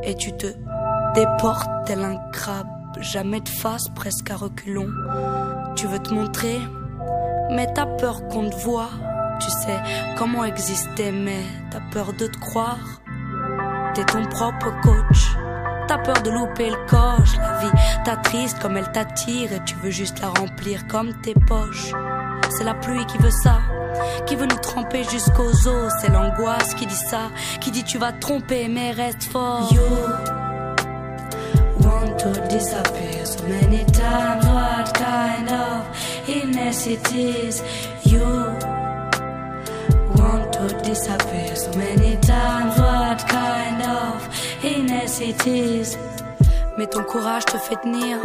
et 0.02 0.14
tu 0.16 0.32
te 0.32 0.46
déportes 1.14 1.70
tel 1.86 2.02
un 2.02 2.16
crabe, 2.32 2.66
jamais 3.00 3.40
de 3.40 3.48
face, 3.48 3.88
presque 3.94 4.30
à 4.30 4.36
reculons. 4.36 4.90
Tu 5.76 5.86
veux 5.86 5.98
te 5.98 6.12
montrer, 6.12 6.58
mais 7.50 7.72
t'as 7.72 7.86
peur 7.86 8.26
qu'on 8.28 8.50
te 8.50 8.56
voie. 8.56 8.90
Tu 9.40 9.50
sais 9.50 9.80
comment 10.16 10.44
exister, 10.44 11.12
mais 11.12 11.42
t'as 11.70 11.80
peur 11.92 12.12
de 12.12 12.26
te 12.26 12.38
croire. 12.38 12.78
T'es 13.94 14.04
ton 14.04 14.24
propre 14.26 14.72
coach. 14.82 15.36
T'as 15.88 15.98
peur 15.98 16.22
de 16.22 16.30
louper 16.30 16.70
le 16.70 16.86
coche. 16.86 17.36
La 17.36 17.58
vie 17.58 18.02
t'attriste 18.04 18.58
comme 18.60 18.76
elle 18.76 18.90
t'attire 18.92 19.52
et 19.52 19.62
tu 19.64 19.74
veux 19.76 19.90
juste 19.90 20.20
la 20.20 20.28
remplir 20.28 20.86
comme 20.88 21.12
tes 21.22 21.34
poches. 21.34 21.92
C'est 22.56 22.64
la 22.64 22.74
pluie 22.74 23.06
qui 23.06 23.16
veut 23.18 23.30
ça, 23.30 23.60
qui 24.26 24.36
veut 24.36 24.46
nous 24.46 24.56
tremper 24.56 25.04
jusqu'aux 25.04 25.68
os. 25.68 25.92
C'est 26.00 26.10
l'angoisse 26.10 26.74
qui 26.74 26.86
dit 26.86 26.94
ça, 26.94 27.30
qui 27.60 27.70
dit 27.70 27.82
tu 27.82 27.98
vas 27.98 28.12
te 28.12 28.20
tromper 28.20 28.68
mais 28.68 28.90
reste 28.90 29.24
fort. 29.24 29.72
You 29.72 29.80
want 31.80 32.18
to 32.18 32.30
disappear 32.48 33.24
so 33.24 33.42
many 33.48 33.84
times. 33.86 34.44
What 34.44 34.92
kind 34.94 35.48
of 35.48 35.86
illness 36.28 36.86
it 36.86 37.12
is? 37.14 37.62
You 38.04 38.20
want 40.16 40.52
to 40.52 40.68
disappear 40.82 41.56
so 41.56 41.70
many 41.78 42.16
times. 42.18 42.78
What 42.78 43.26
kind 43.28 43.82
of 43.82 44.28
illness 44.62 45.20
it 45.20 45.46
is? 45.46 45.96
Mais 46.76 46.86
ton 46.86 47.02
courage 47.04 47.44
te 47.46 47.56
fait 47.56 47.76
tenir. 47.76 48.18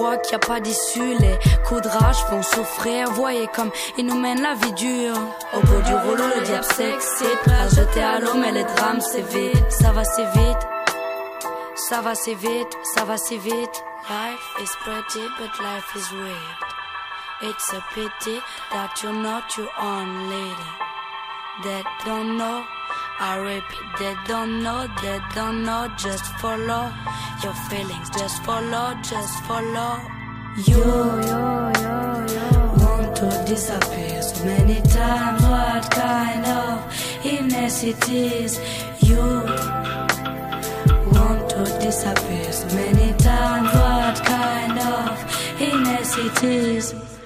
Crois 0.00 0.16
qu'il 0.16 0.30
n'y 0.30 0.42
a 0.42 0.48
pas 0.48 0.60
d'issue. 0.60 1.14
Les 1.18 1.38
coups 1.68 1.82
de 1.82 1.88
rage 1.88 2.24
font 2.30 2.42
souffrir. 2.42 3.10
Voyez 3.10 3.46
comme 3.48 3.70
il 3.98 4.06
nous 4.06 4.18
mène 4.18 4.40
la 4.40 4.54
vie 4.54 4.72
dure. 4.72 5.14
Au 5.52 5.60
bout 5.60 5.82
du 5.82 5.94
rouleau, 5.94 6.24
le 6.36 6.40
diable 6.40 6.64
s'excite. 6.64 7.38
Prêt 7.44 7.60
à 7.60 7.68
jeter 7.68 8.02
à 8.02 8.18
l'eau, 8.18 8.32
mais 8.34 8.50
les 8.50 8.64
drames 8.64 9.02
c'est 9.02 9.20
vite. 9.20 9.62
Ça 9.70 9.92
va 9.92 10.02
c'est 10.04 10.24
vite. 10.24 10.66
Ça 11.74 12.00
va 12.00 12.14
c'est 12.14 12.32
vite. 12.32 12.78
Ça 12.94 13.04
va 13.04 13.18
c'est 13.18 13.36
vite. 13.36 13.84
Life 14.08 14.62
is 14.62 14.70
pretty, 14.80 15.26
but 15.38 15.50
life 15.60 15.94
is 15.94 16.10
weird. 16.12 16.58
It's 17.42 17.70
a 17.74 17.84
pity 17.94 18.40
that 18.72 19.02
you're 19.02 19.12
not 19.12 19.54
your 19.58 19.68
own 19.82 20.30
leader. 20.30 20.72
They 21.62 21.82
don't 22.06 22.38
know. 22.38 22.64
I 23.22 23.36
repeat, 23.36 23.98
they 23.98 24.16
don't 24.26 24.62
know, 24.62 24.88
they 25.02 25.20
don't 25.34 25.62
know. 25.62 25.92
Just 25.98 26.24
follow 26.40 26.90
your 27.42 27.52
feelings, 27.68 28.08
just 28.16 28.42
follow, 28.44 28.96
just 29.02 29.44
follow. 29.44 30.00
You, 30.56 30.80
you, 31.28 31.42
you, 31.84 32.56
want 32.80 33.14
to 33.16 33.44
disappear 33.46 34.22
so 34.22 34.42
many 34.46 34.80
times. 34.80 35.42
What 35.42 35.90
kind 35.90 36.46
of 36.46 37.26
illness 37.26 37.82
it 37.84 38.08
is? 38.08 38.58
You 39.02 39.20
want 41.12 41.50
to 41.50 41.78
disappear 41.78 42.50
so 42.50 42.74
many 42.74 43.12
times. 43.18 43.68
What 43.74 44.16
kind 44.24 44.78
of 44.78 45.60
illness 45.60 46.16
it 46.16 46.42
is? 46.42 47.19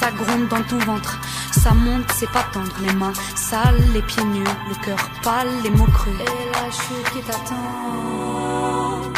Ça 0.00 0.10
gronde 0.12 0.48
dans 0.48 0.62
ton 0.62 0.78
ventre, 0.78 1.20
ça 1.52 1.74
monte, 1.74 2.10
c'est 2.14 2.30
pas 2.30 2.44
tendre, 2.54 2.74
les 2.80 2.94
mains 2.94 3.12
sales, 3.36 3.82
les 3.92 4.00
pieds 4.00 4.24
nus, 4.24 4.42
le 4.70 4.74
cœur 4.82 4.96
pâle, 5.22 5.50
les 5.62 5.68
mots 5.68 5.84
crus. 5.84 6.14
Et 6.18 6.50
la 6.54 6.70
chute 6.70 7.10
qui 7.12 7.20
t'attend. 7.20 9.12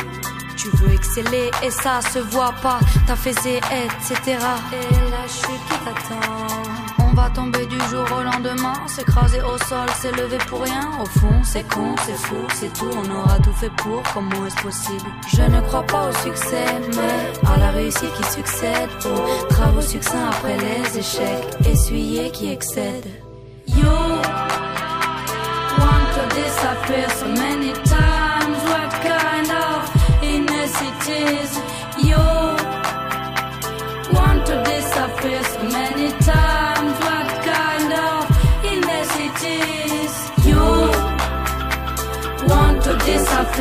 Tu 0.57 0.69
veux 0.79 0.93
exceller 0.93 1.53
et 1.63 1.71
ça 1.71 2.01
se 2.01 2.19
voit 2.19 2.55
pas, 2.61 2.81
t'as 3.07 3.15
fait 3.15 3.31
et 3.47 3.59
etc. 3.59 4.39
Et 4.73 5.11
la 5.11 5.29
chute 5.29 5.65
qui 5.71 5.79
t'attend. 5.85 6.72
On 7.13 7.15
va 7.15 7.29
tomber 7.29 7.67
du 7.67 7.79
jour 7.91 8.07
au 8.19 8.23
lendemain, 8.23 8.73
s'écraser 8.87 9.43
au 9.43 9.59
sol, 9.69 9.87
s'élever 10.01 10.39
pour 10.49 10.63
rien. 10.63 10.89
Au 10.99 11.05
fond, 11.05 11.43
c'est 11.45 11.69
con, 11.69 11.95
c'est 12.07 12.17
fou, 12.17 12.37
c'est 12.55 12.73
tout. 12.73 12.89
On 12.91 13.11
aura 13.15 13.39
tout 13.39 13.53
fait 13.53 13.71
pour, 13.77 14.03
comment 14.15 14.47
est-ce 14.47 14.63
possible? 14.63 15.11
Je 15.29 15.43
ne 15.43 15.61
crois 15.61 15.83
pas 15.83 16.09
au 16.09 16.13
succès, 16.25 16.65
mais 16.97 17.51
à 17.55 17.59
la 17.59 17.71
réussite 17.71 18.15
qui 18.15 18.25
succède. 18.33 18.89
Aux 19.05 19.47
travaux 19.49 19.83
succincts 19.83 20.31
après 20.31 20.57
les 20.57 20.99
échecs, 20.99 21.55
essuyés 21.67 22.31
qui 22.31 22.51
excèdent. 22.51 23.11
You 23.67 23.85
want 25.79 26.09
to 26.15 26.35
disappear 26.35 27.11
so 27.11 27.27
many 27.27 27.75
times. 27.85 27.92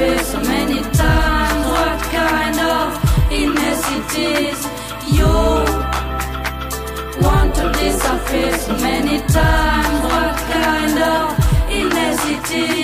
been 0.01 0.23
so 0.23 0.39
many 0.41 0.81
times. 1.01 1.65
What 1.73 1.99
kind 2.17 2.59
of 2.75 2.87
illness 3.39 3.81
it 3.97 4.11
is? 4.47 4.59
You 5.17 5.33
want 7.23 7.53
to 7.59 7.65
disappear 7.81 8.51
so 8.57 8.73
many 8.87 9.17
times. 9.37 9.97
What 10.11 10.35
kind 10.55 10.97
of 11.13 11.25
illness 11.77 12.19
it 12.35 12.51
is? 12.51 12.80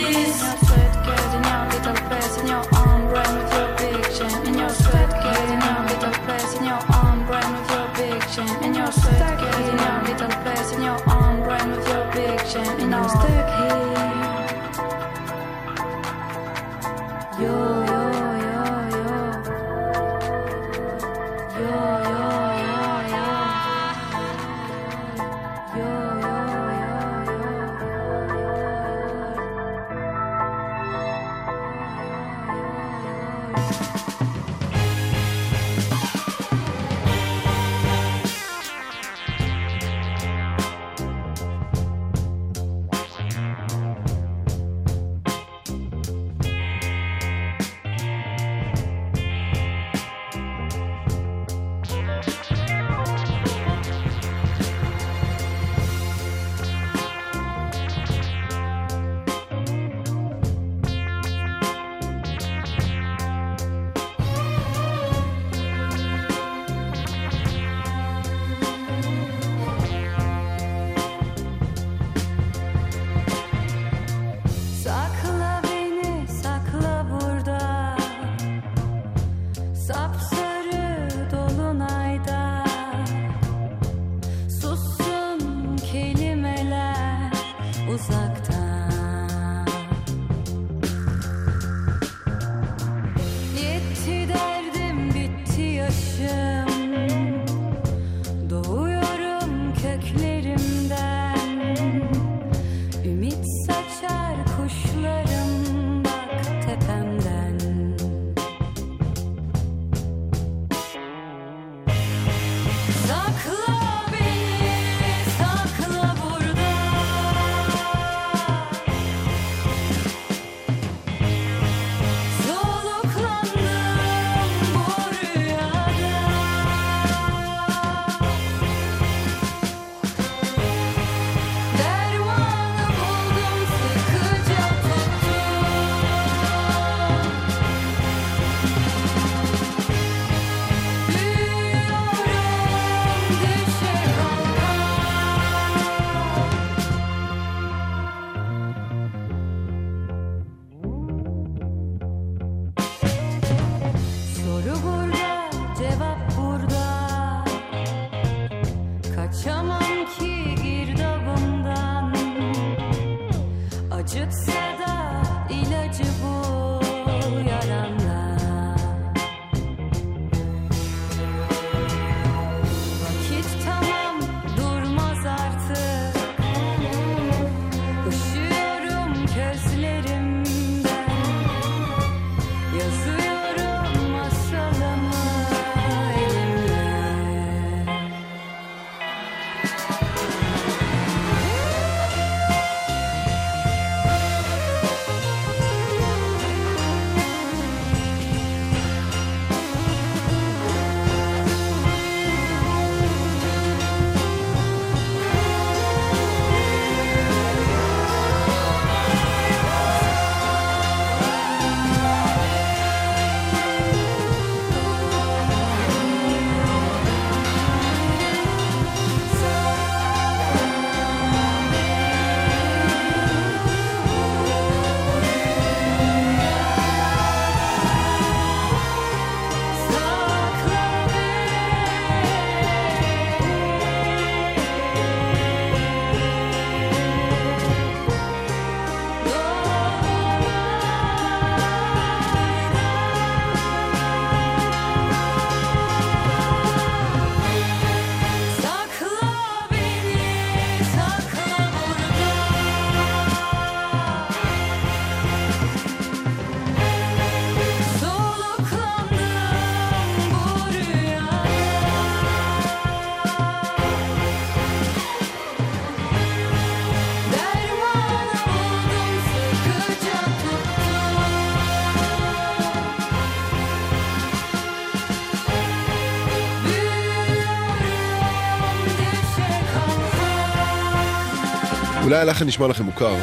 אולי 282.17 282.29
הלחן 282.29 282.45
נשמע 282.45 282.67
לכם 282.67 282.83
מוכר. 282.83 283.15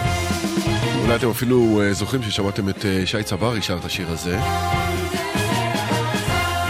אולי 1.03 1.17
אתם 1.17 1.31
אפילו 1.31 1.83
אה, 1.83 1.93
זוכרים 1.93 2.23
ששמעתם 2.23 2.69
את 2.69 2.85
אה, 2.85 3.07
שי 3.07 3.23
צברי 3.23 3.63
שר 3.63 3.79
את 3.79 3.85
השיר 3.85 4.11
הזה. 4.11 4.39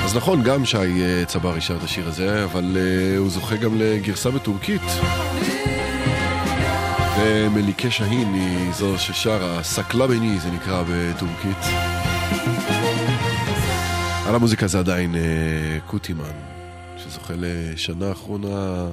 אז 0.04 0.16
נכון, 0.16 0.42
גם 0.42 0.64
שי 0.64 0.76
אה, 1.02 1.24
צברי 1.26 1.60
שר 1.60 1.76
את 1.76 1.82
השיר 1.82 2.08
הזה, 2.08 2.44
אבל 2.44 2.76
הוא 3.18 3.30
זוכה 3.30 3.56
גם 3.56 3.74
לגרסה 3.78 4.30
בטורקית. 4.30 4.82
ומליקה 7.20 7.90
שהין 7.90 8.34
היא 8.34 8.72
זו 8.72 8.98
ששרה, 8.98 9.62
סקלה 9.62 10.06
בני 10.06 10.38
זה 10.38 10.50
נקרא 10.50 10.82
בטורקית. 10.88 11.64
על 14.26 14.34
המוזיקה 14.34 14.66
זה 14.66 14.78
עדיין 14.78 15.14
קוטימן, 15.86 16.34
שזוכה 16.96 17.34
לשנה 17.36 18.08
האחרונה 18.08 18.86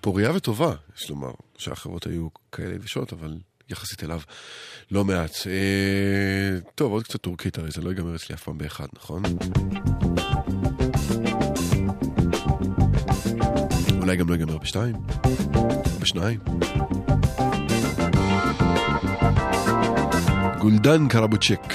פוריה 0.00 0.32
וטובה, 0.34 0.72
יש 0.98 1.10
לומר. 1.10 1.45
שאחרות 1.58 2.06
היו 2.06 2.28
כאלה 2.52 2.74
יבשות, 2.74 3.12
אבל 3.12 3.38
יחסית 3.70 4.04
אליו 4.04 4.20
לא 4.90 5.04
מעט. 5.04 5.36
אה, 5.46 6.60
טוב, 6.74 6.92
עוד 6.92 7.04
קצת 7.04 7.20
טורקית, 7.20 7.58
הרי 7.58 7.70
זה 7.70 7.82
לא 7.82 7.88
ייגמר 7.88 8.16
אצלי 8.16 8.34
אף 8.34 8.42
פעם 8.42 8.58
באחד, 8.58 8.86
נכון? 8.96 9.22
אולי 14.00 14.16
גם 14.16 14.28
לא 14.28 14.34
ייגמר 14.34 14.58
בשתיים? 14.58 14.96
בשניים? 16.00 16.40
גולדן 20.58 21.08
קרבוצ'ק. 21.08 21.72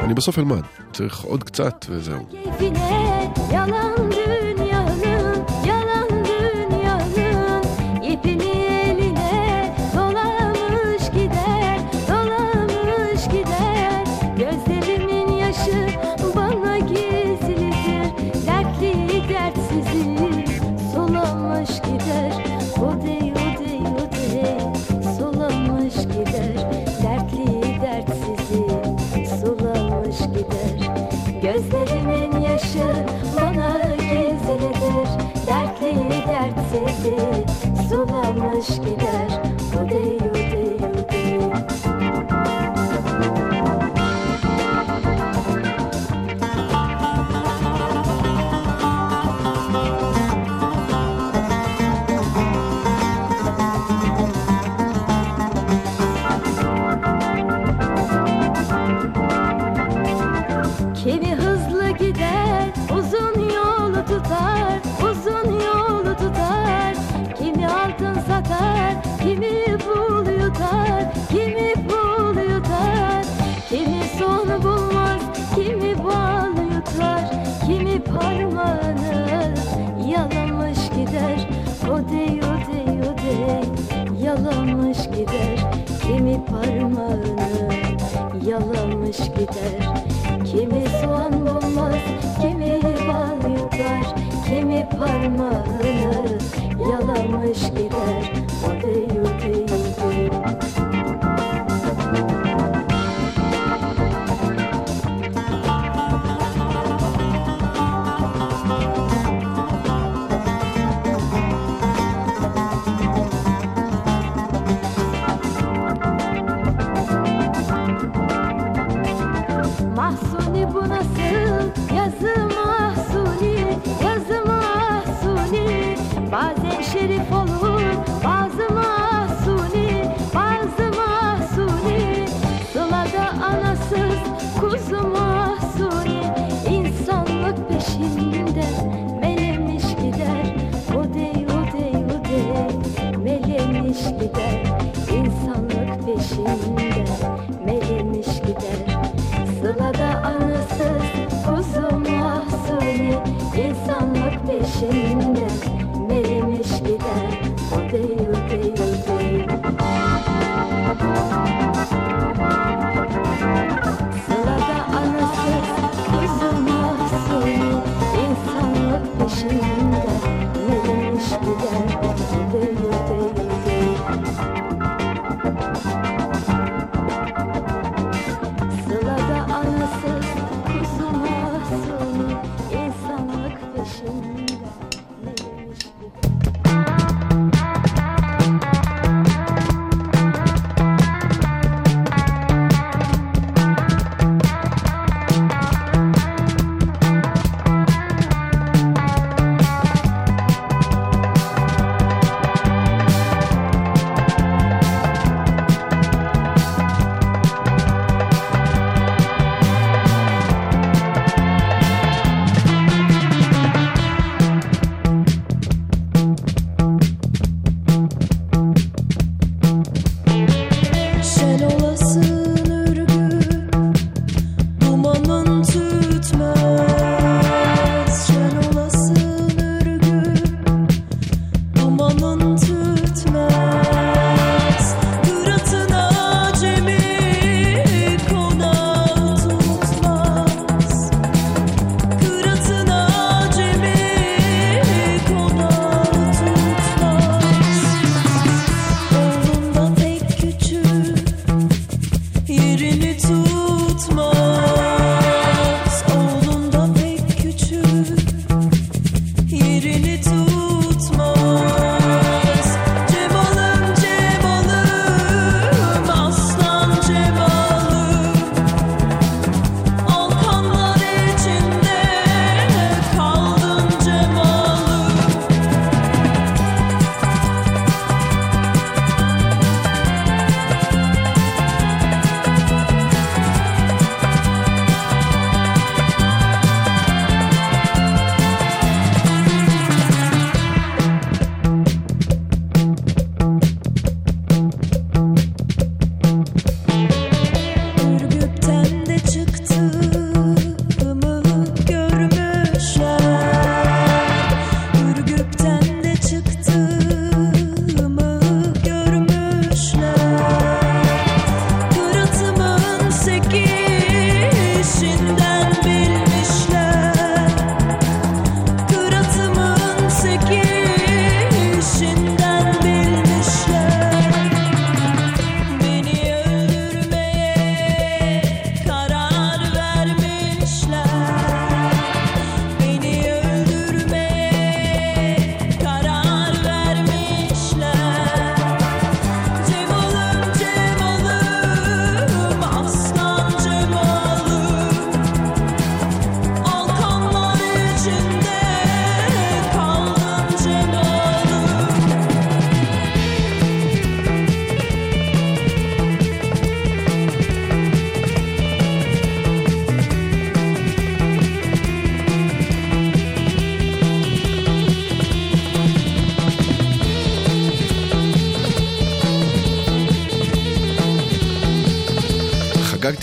אני 0.00 0.14
בסוף 0.14 0.38
אלמד, 0.38 0.62
צריך 0.92 1.20
עוד 1.20 1.44
קצת 1.44 1.86
וזהו. 1.88 2.26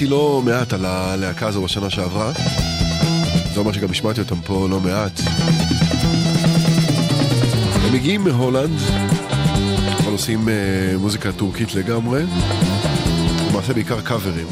לא 0.09 0.41
מעט 0.45 0.73
על 0.73 0.85
הלהקה 0.85 1.47
הזו 1.47 1.61
בשנה 1.61 1.89
שעברה. 1.89 2.31
זה 3.53 3.59
אומר 3.59 3.71
שגם 3.71 3.91
השמעתי 3.91 4.21
אותם 4.21 4.41
פה 4.41 4.67
לא 4.69 4.79
מעט. 4.79 5.21
הם 7.75 7.93
מגיעים 7.93 8.23
מהולנד, 8.23 8.79
אבל 10.03 10.11
עושים 10.11 10.49
אה, 10.49 10.53
מוזיקה 10.97 11.31
טורקית 11.31 11.75
לגמרי. 11.75 12.23
למעשה 13.49 13.73
בעיקר 13.73 14.01
קאברים. 14.01 14.47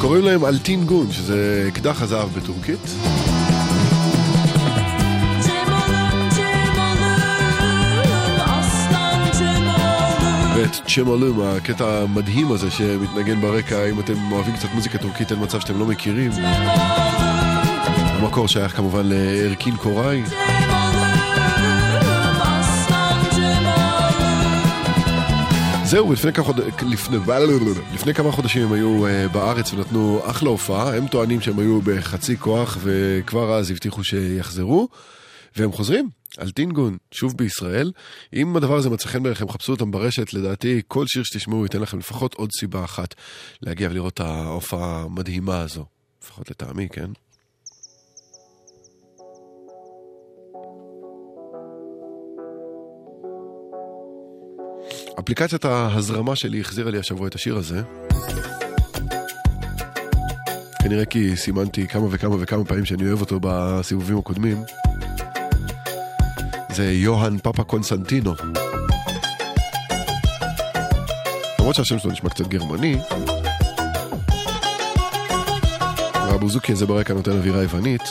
קוראים 0.00 0.24
להם 0.24 0.44
אלטין 0.44 0.84
גון, 0.84 1.12
שזה 1.12 1.64
אקדח 1.68 2.02
הזהב 2.02 2.28
בטורקית. 2.28 2.90
ואת 10.64 10.86
צ'מלום, 10.86 11.40
הקטע 11.40 12.02
המדהים 12.02 12.52
הזה 12.52 12.70
שמתנגן 12.70 13.40
ברקע, 13.40 13.90
אם 13.90 14.00
אתם 14.00 14.32
אוהבים 14.32 14.56
קצת 14.56 14.68
מוזיקה 14.74 14.98
טורקית, 14.98 15.32
אין 15.32 15.42
מצב 15.42 15.60
שאתם 15.60 15.78
לא 15.78 15.86
מכירים. 15.86 16.30
המקור 18.20 18.48
שייך 18.48 18.76
כמובן 18.76 19.06
לארקין 19.06 19.76
קוראי. 19.76 20.22
זהו, 25.84 26.12
לפני 26.12 26.32
כמה, 26.32 26.44
חוד... 26.44 26.60
לפני... 26.82 27.18
לפני 27.94 28.14
כמה 28.14 28.32
חודשים 28.32 28.62
הם 28.62 28.72
היו 28.72 29.06
uh, 29.06 29.32
בארץ 29.32 29.72
ונתנו 29.72 30.20
אחלה 30.24 30.48
הופעה. 30.48 30.96
הם 30.96 31.06
טוענים 31.06 31.40
שהם 31.40 31.58
היו 31.58 31.80
בחצי 31.84 32.36
כוח 32.38 32.78
וכבר 32.82 33.54
אז 33.54 33.70
הבטיחו 33.70 34.04
שיחזרו. 34.04 34.88
והם 35.56 35.72
חוזרים 35.72 36.08
על 36.38 36.50
טינגון, 36.50 36.96
שוב 37.10 37.36
בישראל. 37.36 37.92
אם 38.32 38.56
הדבר 38.56 38.76
הזה 38.76 38.90
מצא 38.90 39.08
חן 39.08 39.22
בעיניכם, 39.22 39.48
חפשו 39.48 39.72
אותם 39.72 39.90
ברשת. 39.90 40.34
לדעתי, 40.34 40.82
כל 40.88 41.06
שיר 41.06 41.22
שתשמעו 41.22 41.62
ייתן 41.62 41.80
לכם 41.80 41.98
לפחות 41.98 42.34
עוד 42.34 42.50
סיבה 42.60 42.84
אחת 42.84 43.14
להגיע 43.62 43.88
ולראות 43.90 44.14
את 44.14 44.20
ההופעה 44.20 45.02
המדהימה 45.02 45.60
הזו. 45.60 45.84
לפחות 46.22 46.50
לטעמי, 46.50 46.88
כן? 46.88 47.10
אפליקציית 55.20 55.64
ההזרמה 55.64 56.36
שלי 56.36 56.60
החזירה 56.60 56.90
לי 56.90 56.98
השבוע 56.98 57.28
את 57.28 57.34
השיר 57.34 57.56
הזה. 57.56 57.82
כנראה 60.82 61.04
כי 61.04 61.36
סימנתי 61.36 61.88
כמה 61.88 62.06
וכמה 62.10 62.36
וכמה 62.40 62.64
פעמים 62.64 62.84
שאני 62.84 63.08
אוהב 63.08 63.20
אותו 63.20 63.38
בסיבובים 63.42 64.18
הקודמים. 64.18 64.56
זה 66.73 66.91
יוהאן 66.91 67.37
פאפה 67.37 67.63
קונסטנטינו. 67.63 68.33
למרות 71.59 71.75
שהשם 71.75 71.99
שלו 71.99 72.11
נשמע 72.11 72.29
קצת 72.29 72.47
גרמני, 72.47 72.97
והבוזוקי 76.15 76.71
הזה 76.71 76.85
ברקע 76.85 77.13
נותן 77.13 77.31
אווירה 77.31 77.61
יוונית, 77.61 78.01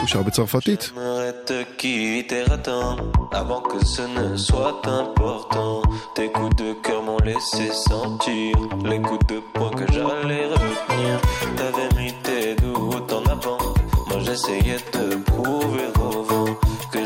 הוא 0.00 0.06
שר 0.06 0.22
בצרפתית. 0.22 0.92
J'aimerais 0.94 1.34
te 1.50 1.58
quitter 1.80 2.44
à 2.54 2.58
temps 2.68 2.96
avant 3.40 3.62
que 3.70 3.78
ce 3.94 4.02
ne 4.16 4.36
soit 4.36 4.76
important. 5.02 5.76
Tes 6.16 6.28
coups 6.36 6.54
de 6.62 6.70
cœur 6.84 7.02
m'ont 7.06 7.22
laissé 7.30 7.64
sentir 7.90 8.52
les 8.90 9.00
coups 9.06 9.26
de 9.32 9.38
poing 9.54 9.72
que 9.78 9.86
j'allais 9.94 10.46
retenir. 10.54 11.14
T'avais 11.58 11.90
mis 11.98 12.14
tes 12.26 12.54
doutes 12.62 13.12
en 13.18 13.24
avant. 13.36 13.62
Moi 14.08 14.18
j'essayais 14.24 14.80
de 14.94 15.06
prouver 15.30 15.88
au 16.04 16.10
vent 16.10 16.19
que 16.19 16.19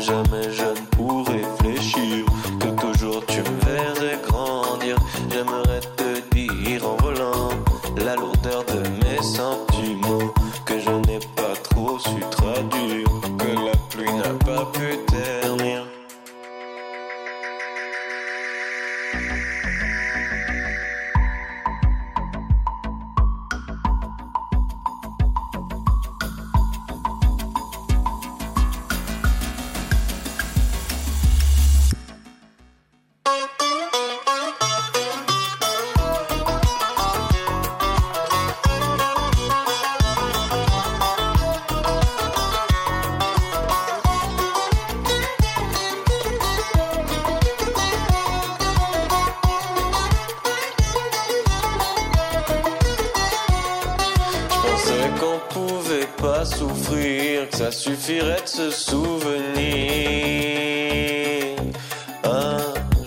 Jamais 0.06 0.52
que 56.90 57.56
ça 57.56 57.72
suffirait 57.72 58.42
de 58.42 58.48
se 58.48 58.70
souvenir. 58.70 59.56
Ah, 62.24 62.58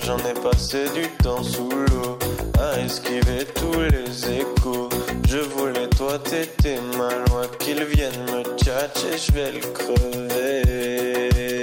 j'en 0.04 0.18
ai 0.18 0.34
passé 0.42 0.86
du 0.94 1.08
temps 1.24 1.44
sous 1.44 1.70
l'eau, 1.70 2.18
à 2.60 2.80
esquiver 2.80 3.46
tous 3.56 3.80
les 3.80 4.40
échos. 4.40 4.90
Je 5.28 5.38
voulais 5.38 5.88
toi, 5.88 6.20
t'étais 6.20 6.80
ma 6.98 7.10
loi, 7.30 7.48
qu'ils 7.60 7.86
viennent 7.86 8.26
me 8.32 8.44
tchatcher, 8.58 9.18
je 9.18 9.32
vais 9.32 9.52
le 9.52 9.60
crever. 9.60 11.59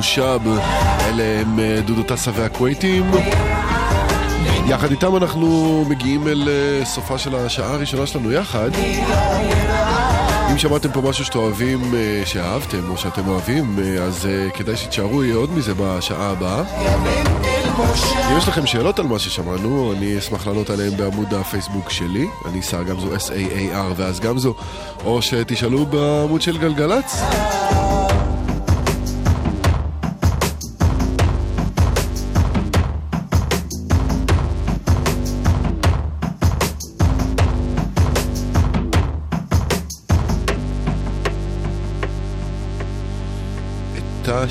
מושב, 0.00 0.40
אלה 1.00 1.40
הם 1.40 1.58
אה, 1.58 1.80
דודו 1.86 2.02
טסה 2.02 2.30
והכווייטים. 2.34 3.10
יחד 4.66 4.90
איתם 4.90 5.16
אנחנו 5.16 5.84
מגיעים 5.88 6.28
אל 6.28 6.48
אה, 6.48 6.84
סופה 6.84 7.18
של 7.18 7.34
השעה 7.36 7.74
הראשונה 7.74 8.06
שלנו 8.06 8.32
יחד. 8.32 8.70
אם 10.52 10.58
שמעתם 10.58 10.92
פה 10.92 11.00
משהו 11.00 11.24
שאתם 11.24 11.38
אוהבים, 11.38 11.94
אה, 11.94 12.22
שאהבתם 12.24 12.90
או 12.90 12.96
שאתם 12.96 13.28
אוהבים, 13.28 13.78
אז 14.02 14.28
כדאי 14.54 14.76
שתשארו 14.76 15.24
יהיה 15.24 15.36
עוד 15.36 15.50
מזה 15.52 15.72
בשעה 15.76 16.30
הבאה. 16.30 16.62
אם 18.32 18.38
יש 18.38 18.48
לכם 18.48 18.66
שאלות 18.66 18.98
על 18.98 19.06
מה 19.06 19.18
ששמענו, 19.18 19.92
אני 19.96 20.18
אשמח 20.18 20.46
לענות 20.46 20.70
עליהן 20.70 20.96
בעמוד 20.96 21.34
הפייסבוק 21.34 21.90
שלי, 21.90 22.26
אני 22.46 22.62
שר 22.62 22.82
גמזו 22.82 23.16
S-A-A-R 23.16 23.94
ואז 23.96 24.20
גמזו, 24.20 24.54
או 25.04 25.22
שתשאלו 25.22 25.86
בעמוד 25.86 26.42
של 26.42 26.58
גלגלצ. 26.58 27.22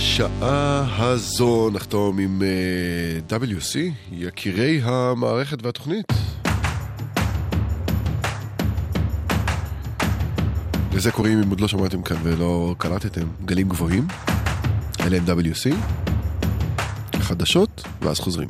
השעה 0.01 0.85
הזו 0.97 1.69
נחתום 1.73 2.19
עם 2.19 2.41
אה, 2.41 3.37
uh, 3.39 3.43
WC, 3.43 3.77
יקירי 4.11 4.81
המערכת 4.83 5.65
והתוכנית. 5.65 6.05
לזה 10.93 11.11
קוראים, 11.11 11.41
אם 11.43 11.49
עוד 11.49 11.61
לא 11.61 11.67
שמעתם 11.67 12.01
כאן 12.01 12.17
ולא 12.23 12.75
קלטתם, 12.77 13.27
גלים 13.45 13.69
גבוהים. 13.69 14.07
אלה 14.99 15.17
הם 15.17 15.23
WC, 15.25 15.75
חדשות, 17.19 17.83
ואז 18.01 18.19
חוזרים. 18.19 18.49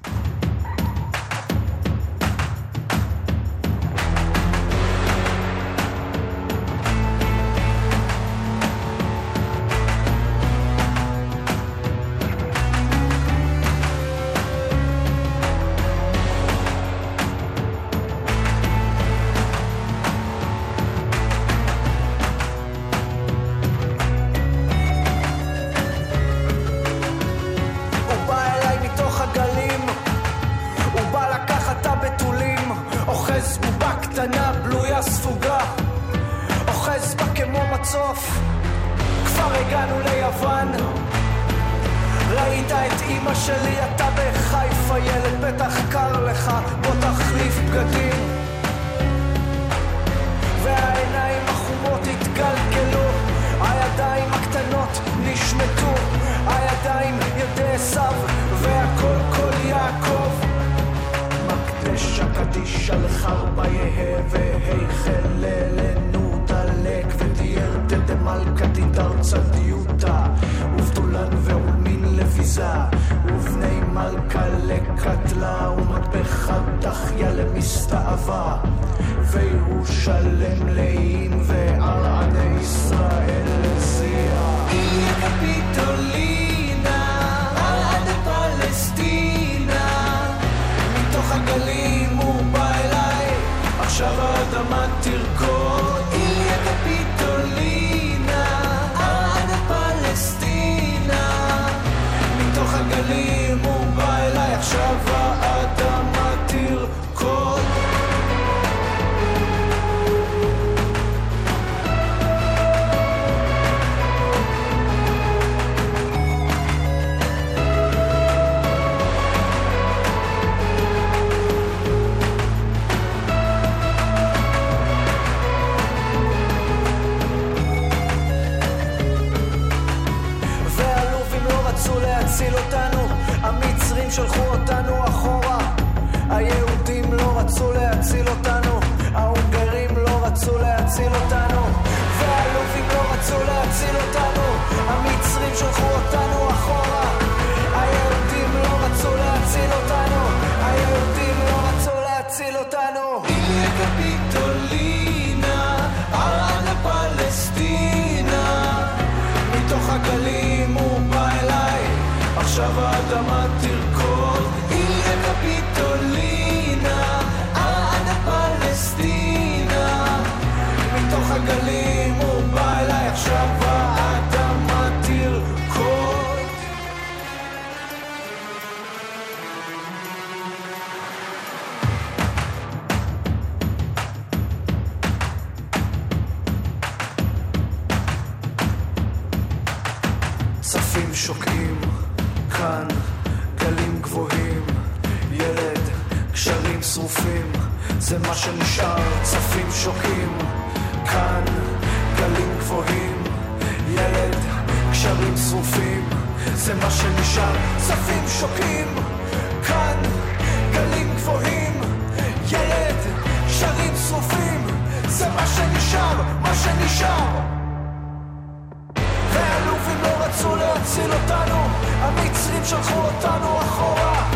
רצו 220.29 220.55
להציל 220.55 221.11
אותנו, 221.11 221.57
המצרים 222.01 222.65
שלחו 222.65 222.99
אותנו 222.99 223.61
אחורה. 223.61 224.29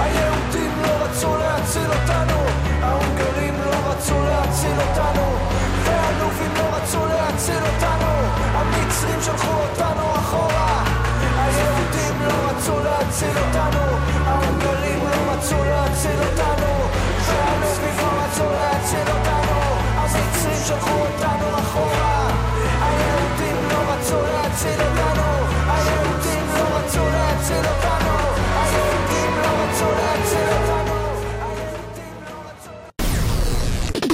היהודים 0.00 0.72
לא 0.82 1.04
רצו 1.04 1.36
להציל 1.36 1.90
אותנו, 1.90 2.38
ההונגרים 2.82 3.54
לא 3.64 3.90
רצו 3.90 4.14
להציל 4.22 4.76
אותנו, 4.80 5.26
והלובים 5.84 6.52
לא 6.56 6.76
רצו 6.76 7.06
להציל 7.06 7.62
אותנו, 7.74 8.12
המצרים 8.54 9.22
שלחו 9.22 9.52
אותנו 9.52 10.14
אחורה. 10.16 10.84
היהודים 11.38 12.22
לא 12.22 12.50
רצו 12.50 12.80
להציל 12.84 13.38
אותנו, 13.38 13.84
ההונגרים 14.26 15.00
לא 15.04 15.32
רצו 15.32 15.64
להציל 15.64 16.20
אותנו, 16.20 16.72
והלובים 17.26 17.96
לא 17.98 18.22
רצו 18.22 18.44
להציל 18.52 19.08
אותנו, 19.08 19.60
המצרים 19.96 20.64
שלחו 20.66 20.98
אותנו 20.98 21.58
אחורה. 21.58 22.09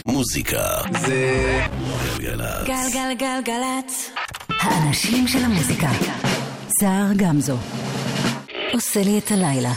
מוזיקה 0.06 0.80
זה 1.00 1.60
גלגלצ. 2.18 2.66
גלגלגלגלצ. 2.66 4.10
האנשים 4.60 5.28
של 5.28 5.44
המוזיקה. 5.44 5.88
זהר 6.80 7.06
גמזו. 7.16 7.56
עושה 8.72 9.02
לי 9.02 9.18
את 9.18 9.30
הלילה. 9.30 9.72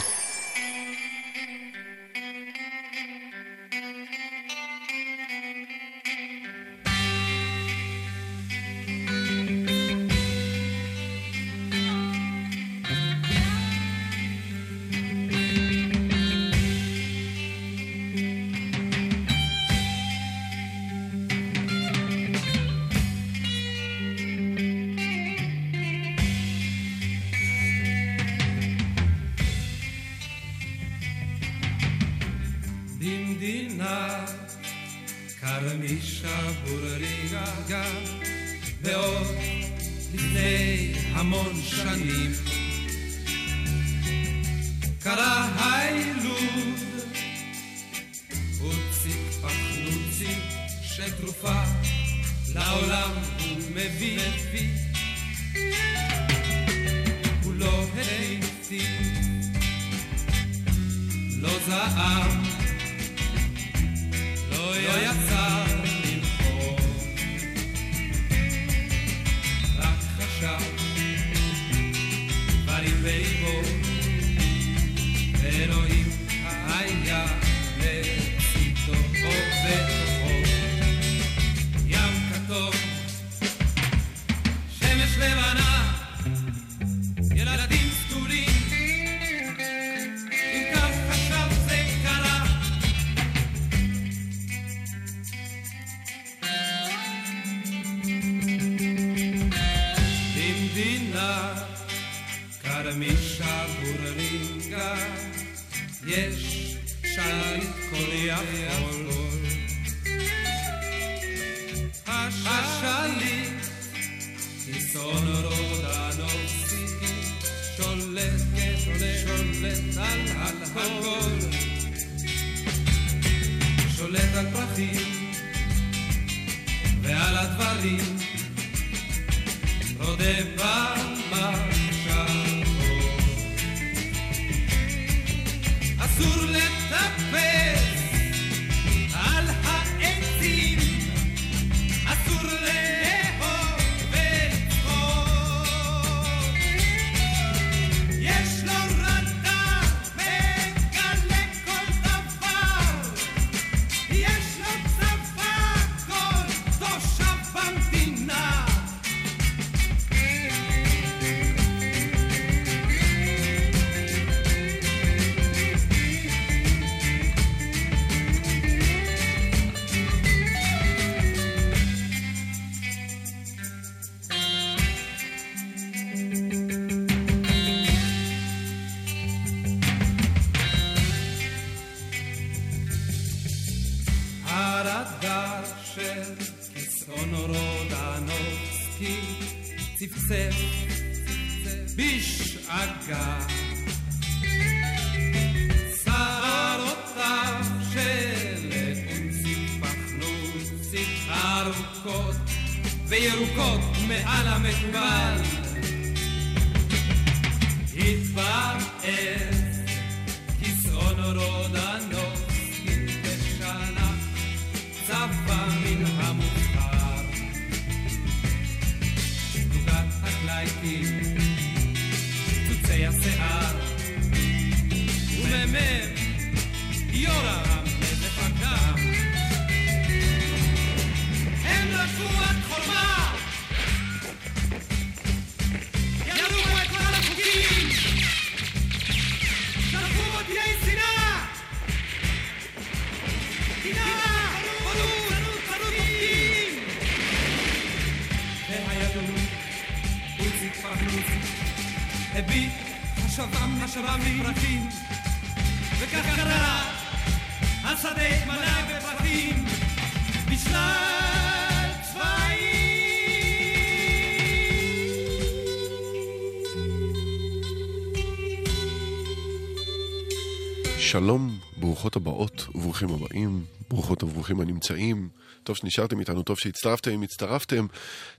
ברוכות 272.10 272.16
הבאות 272.16 272.66
וברוכים 272.74 273.08
הבאים, 273.10 273.64
ברוכות 273.90 274.22
וברוכים 274.22 274.60
הנמצאים. 274.60 275.28
טוב 275.70 275.76
שנשארתם 275.76 276.20
איתנו, 276.20 276.42
טוב 276.42 276.58
שהצטרפתם, 276.58 277.10
אם 277.10 277.22
הצטרפתם. 277.22 277.86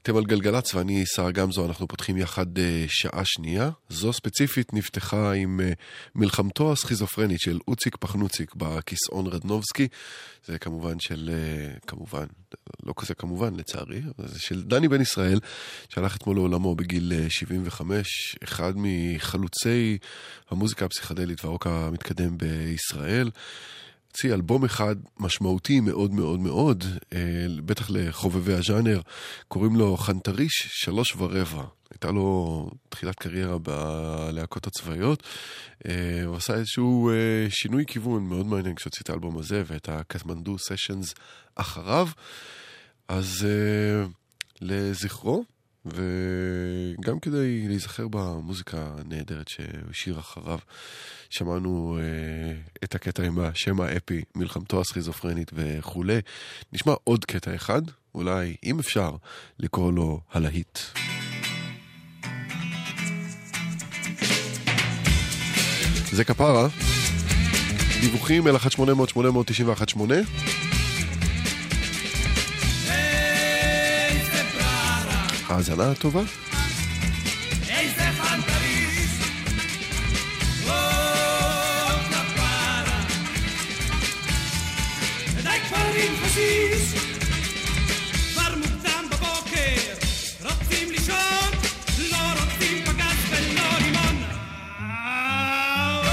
אתם 0.01 0.17
על 0.17 0.23
גלגלצ 0.23 0.75
ואני 0.75 1.05
שר 1.05 1.31
גמזו, 1.31 1.65
אנחנו 1.65 1.87
פותחים 1.87 2.17
יחד 2.17 2.59
אה, 2.59 2.85
שעה 2.87 3.21
שנייה. 3.25 3.69
זו 3.89 4.13
ספציפית 4.13 4.73
נפתחה 4.73 5.33
עם 5.33 5.59
אה, 5.63 5.71
מלחמתו 6.15 6.71
הסכיזופרנית 6.71 7.39
של 7.39 7.59
אוציק 7.67 7.95
פחנוציק 7.99 8.55
בכיסאון 8.55 9.27
רדנובסקי. 9.27 9.87
זה 10.45 10.59
כמובן 10.59 10.99
של, 10.99 11.29
אה, 11.33 11.73
כמובן, 11.87 12.25
לא 12.83 12.93
כזה 12.97 13.13
כמובן 13.13 13.55
לצערי, 13.55 14.01
זה 14.17 14.39
של 14.39 14.63
דני 14.63 14.87
בן 14.87 15.01
ישראל, 15.01 15.39
שהלך 15.89 16.15
אתמול 16.15 16.35
לעולמו 16.35 16.75
בגיל 16.75 17.13
אה, 17.15 17.29
75, 17.29 18.35
אחד 18.43 18.73
מחלוצי 18.75 19.97
המוזיקה 20.49 20.85
הפסיכדלית 20.85 21.45
והרוק 21.45 21.67
המתקדם 21.67 22.37
בישראל. 22.37 23.29
הוציא 24.11 24.33
אלבום 24.33 24.65
אחד 24.65 24.95
משמעותי 25.19 25.79
מאוד 25.79 26.13
מאוד 26.13 26.39
מאוד, 26.39 26.83
אה, 27.13 27.45
בטח 27.65 27.89
לחובבי 27.89 28.53
הז'אנר, 28.53 29.01
קוראים 29.47 29.75
לו 29.75 29.97
חנטריש 29.97 30.67
שלוש 30.69 31.15
ורבע. 31.15 31.63
הייתה 31.91 32.11
לו 32.11 32.69
תחילת 32.89 33.15
קריירה 33.15 33.57
בלהקות 33.57 34.67
הצבאיות. 34.67 35.23
אה, 35.87 36.23
הוא 36.25 36.35
עשה 36.35 36.53
איזשהו 36.53 37.09
אה, 37.09 37.45
שינוי 37.49 37.83
כיוון 37.87 38.23
מאוד 38.23 38.45
מעניין 38.45 38.75
כשהוציא 38.75 39.01
את 39.03 39.09
האלבום 39.09 39.37
הזה 39.37 39.63
ואת 39.67 39.89
הקטמנדו 39.89 40.57
סשנס 40.59 41.13
אחריו. 41.55 42.07
אז 43.07 43.47
לזכרו, 44.61 45.43
וגם 45.85 47.19
כדי 47.19 47.67
להיזכר 47.67 48.07
במוזיקה 48.07 48.95
הנהדרת 48.97 49.47
שהוא 49.47 49.65
השאיר 49.89 50.19
אחריו, 50.19 50.59
שמענו 51.31 51.97
אה, 52.01 52.53
את 52.83 52.95
הקטע 52.95 53.23
עם 53.23 53.39
השם 53.39 53.81
האפי, 53.81 54.21
מלחמתו 54.35 54.81
הסכיזופרנית 54.81 55.51
וכולי. 55.53 56.19
נשמע 56.73 56.93
עוד 57.03 57.25
קטע 57.25 57.55
אחד, 57.55 57.81
אולי, 58.15 58.55
אם 58.63 58.79
אפשר, 58.79 59.11
לקרוא 59.59 59.93
לו 59.93 60.19
הלהיט. 60.31 60.79
זה 66.11 66.23
כפרה, 66.23 66.67
דיווחים 68.01 68.47
אל 68.47 68.55
1-800-891-8 68.55 69.99
האזנה 75.47 75.95
טובה. 75.95 76.21
די 86.01 86.07
כבר 86.07 86.17
עם 86.17 86.25
חשיש, 86.25 86.93
כבר 88.33 88.55
מוקדם 88.55 89.05
בבוקר, 89.11 89.93
רוצים 90.43 90.91
לישון, 90.91 91.51
לא 92.11 92.17
רוצים 92.17 92.85
פגז 92.85 93.17
ולא 93.29 93.61
רימון. 93.77 94.23
או 96.05 96.11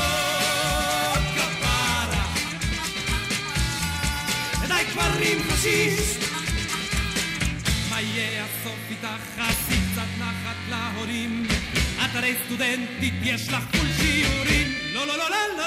כפרה, 1.34 2.24
כפרים 4.89 5.43
חשיש 5.51 6.18
מה 7.91 8.01
יהיה 8.01 8.45
הסוף 8.45 8.78
איתך 8.91 9.22
חצי 9.36 9.74
קצת 9.93 10.11
נחת 10.18 10.57
להורים 10.70 11.47
את 12.05 12.16
הרי 12.16 12.34
סטודנטית 12.47 13.14
יש 13.22 13.49
לך 13.49 13.64
פול 13.72 13.86
שיעורים 14.01 14.74
לא 14.95 15.07
לא 15.07 15.18
לא 15.18 15.30
לא 15.30 15.58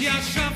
Yeah, 0.00 0.49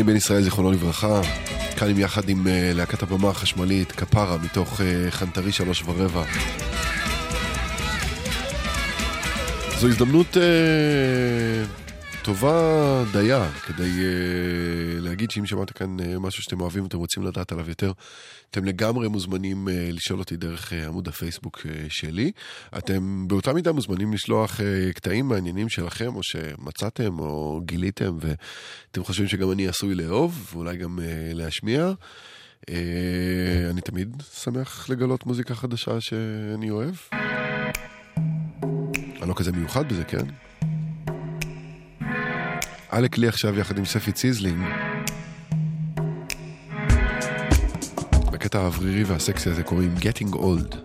דני 0.00 0.12
בן 0.12 0.16
ישראל, 0.16 0.42
זיכרונו 0.42 0.72
לברכה, 0.72 1.20
כאן 1.76 1.88
עם 1.90 1.98
יחד 1.98 2.28
עם 2.28 2.46
אה, 2.46 2.70
להקת 2.74 3.02
הבמה 3.02 3.28
החשמלית, 3.28 3.92
כפרה, 3.92 4.36
מתוך 4.38 4.80
אה, 4.80 5.10
חנטרי 5.10 5.52
שלוש 5.52 5.82
ורבע. 5.86 6.22
זו 9.78 9.88
הזדמנות 9.88 10.36
אה, 10.36 10.42
טובה 12.22 13.04
דייה 13.12 13.50
כדי 13.66 14.04
אה, 14.04 15.00
להגיד 15.00 15.30
שאם 15.30 15.46
שמעת 15.46 15.70
כאן 15.70 16.00
אה, 16.00 16.18
משהו 16.18 16.42
שאתם 16.42 16.60
אוהבים 16.60 16.82
ואתם 16.82 16.98
רוצים 16.98 17.22
לדעת 17.22 17.52
עליו 17.52 17.68
יותר, 17.68 17.92
אתם 18.50 18.64
לגמרי 18.64 19.08
מוזמנים 19.08 19.68
אה, 19.68 19.88
לשאול 19.92 20.18
אותי 20.18 20.36
דרך 20.36 20.72
אה, 20.72 20.86
עמוד 20.86 21.08
הפייסבוק 21.08 21.66
אה, 21.66 21.86
שלי. 21.88 22.32
אתם 22.78 23.28
באותה 23.28 23.52
מידה 23.52 23.72
מוזמנים 23.72 24.12
לשלוח 24.12 24.60
אה, 24.60 24.92
קטעים 24.94 25.28
מעניינים 25.28 25.68
שלכם, 25.68 26.16
או 26.16 26.22
שמצאתם 26.22 27.18
או 27.18 27.60
גיליתם, 27.64 28.16
ואתם 28.20 29.04
חושבים 29.04 29.28
שגם 29.28 29.50
אני 29.50 29.68
עשוי 29.68 29.94
לאהוב, 29.94 30.50
ואולי 30.52 30.76
גם 30.76 30.98
אה, 30.98 31.04
להשמיע. 31.34 31.92
אה, 32.70 32.76
אני 33.70 33.80
תמיד 33.80 34.22
שמח 34.34 34.90
לגלות 34.90 35.26
מוזיקה 35.26 35.54
חדשה 35.54 36.00
שאני 36.00 36.70
אוהב. 36.70 36.94
אני 39.22 39.28
לא 39.28 39.34
כזה 39.34 39.52
מיוחד 39.52 39.88
בזה, 39.88 40.04
כן? 40.04 40.26
עלק 42.90 43.18
לי 43.18 43.28
עכשיו 43.28 43.58
יחד 43.58 43.78
עם 43.78 43.84
ספי 43.84 44.12
ציזלינג. 44.12 44.64
לקטע 48.32 48.60
האוורירי 48.60 49.04
והסקסי 49.04 49.50
הזה 49.50 49.62
קוראים 49.62 49.94
Getting 49.98 50.34
Old. 50.34 50.76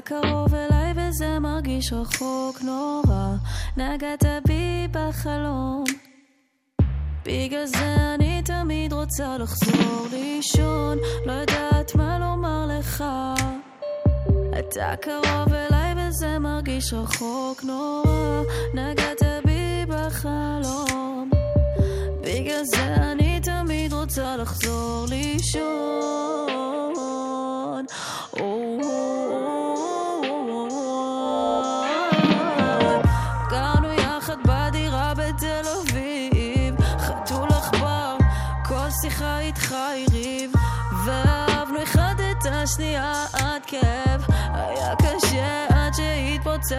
קרוב 0.00 0.54
אליי 0.54 0.92
וזה 0.96 1.38
מרגיש 1.38 1.92
רחוק 1.92 2.62
נורא. 2.62 3.34
נגעת 3.76 4.24
בי 4.46 4.88
בחלום. 4.90 5.84
בגלל 7.24 7.66
זה 7.66 7.96
אני 8.14 8.42
תמיד 8.44 8.92
רוצה 8.92 9.38
לחזור 9.38 10.06
לישון. 10.12 10.98
לא 11.26 11.32
יודעת 11.32 11.94
מה 11.94 12.18
לומר 12.18 12.66
לך. 12.78 13.04
אתה 14.58 14.94
קרוב 15.00 15.54
אליי 15.54 15.94
וזה 15.96 16.38
מרגיש 16.38 16.92
רחוק 16.92 17.64
נורא. 17.64 18.42
נגעת 18.74 19.22
בי 19.44 19.84
בחלום. 19.88 21.30
בגלל 22.20 22.64
זה 22.64 22.94
אני 22.94 23.40
תמיד 23.40 23.92
רוצה 23.92 24.36
לחזור 24.36 25.06
לישון. 25.08 25.83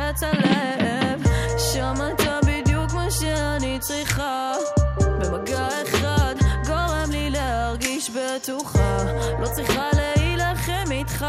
שהתפוצץ 0.06 0.24
הלב, 0.24 1.24
שמעת 1.58 2.22
בדיוק 2.48 2.94
מה 2.94 3.12
שאני 3.12 3.80
צריכה. 3.80 4.52
במגע 5.00 5.68
אחד 5.84 6.36
גורם 6.68 7.12
לי 7.12 7.30
להרגיש 7.30 8.10
בטוחה. 8.10 8.98
לא 9.40 9.48
צריכה 9.48 9.90
להילחם 9.94 10.92
איתך. 10.92 11.26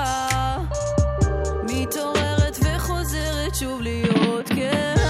מתעוררת 1.62 2.58
וחוזרת 2.62 3.54
שוב 3.54 3.80
להיות 3.80 4.48
כהה 4.48 5.05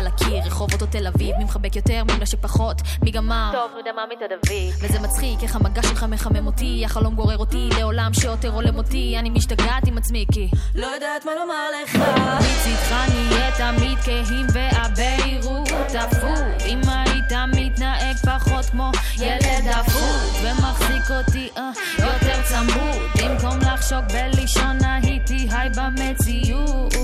שעל 0.00 0.06
הקיר, 0.06 0.46
רחובות 0.46 0.82
או 0.82 0.86
תל 0.86 1.06
אביב, 1.06 1.36
מי 1.36 1.44
מחבק 1.44 1.76
יותר, 1.76 2.04
מי 2.04 2.12
מנשק 2.18 2.38
פחות, 2.40 2.76
מי 3.02 3.10
גמר. 3.10 3.50
טוב, 3.52 3.70
יודע 3.78 3.92
מה 3.92 4.02
מתעדבי 4.12 4.70
וזה 4.80 5.00
מצחיק, 5.00 5.42
איך 5.42 5.56
המגע 5.56 5.82
שלך 5.82 6.02
מחמם 6.08 6.46
אותי, 6.46 6.82
החלום 6.84 7.14
גורר 7.14 7.38
אותי 7.38 7.68
לעולם 7.78 8.10
שיותר 8.14 8.50
עולם 8.50 8.76
אותי, 8.76 9.16
אני 9.18 9.30
משתגעת 9.30 9.86
עם 9.86 9.98
עצמי 9.98 10.26
כי 10.32 10.48
לא 10.74 10.86
יודעת 10.86 11.24
מה 11.24 11.32
לומר 11.34 11.66
לך. 11.82 11.96
מצידך 12.38 12.92
נהיה 13.12 13.50
תמיד 13.58 13.98
כהים 13.98 14.46
והבהירות 14.52 15.94
אפות 15.94 16.62
אם 16.66 16.80
היית 16.86 17.32
מתנהג 17.56 18.16
פחות 18.16 18.64
כמו 18.64 18.90
ילד 19.18 19.68
אפות 19.80 20.42
ומחזיק 20.42 21.10
אותי 21.10 21.48
אה, 21.56 21.70
יותר 21.98 22.42
צמוד. 22.42 23.00
במקום 23.14 23.58
לחשוק 23.60 24.04
בלישון 24.12 24.78
הייתי 24.84 25.48
היי 25.50 25.70
במציאות 25.70 26.94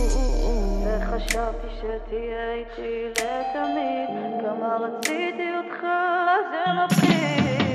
וחשבתי 0.96 1.66
שתהיה 1.76 2.52
איתי 2.52 3.08
לתמיד. 3.10 4.40
כמה 4.40 4.76
רציתי 4.76 5.48
אותך 5.56 5.86
זה 6.50 6.72
מפחיד 6.84 7.65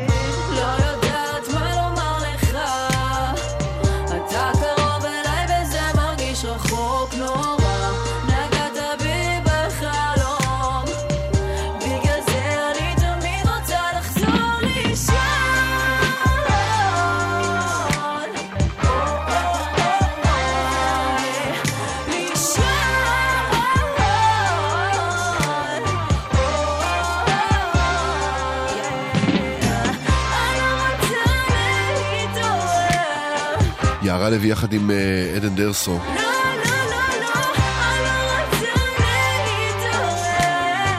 לוי 34.31 34.47
יחד 34.47 34.73
עם 34.73 34.91
אה, 34.91 35.33
עדן 35.35 35.55
דרסו. 35.55 35.99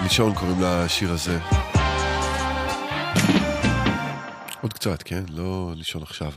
לישון 0.03 0.35
קוראים 0.35 0.57
לשיר 0.61 1.13
הזה. 1.13 1.39
עוד 4.61 4.73
קצת, 4.73 5.03
כן? 5.03 5.23
לא 5.29 5.73
לישון 5.77 6.03
עכשיו. 6.03 6.33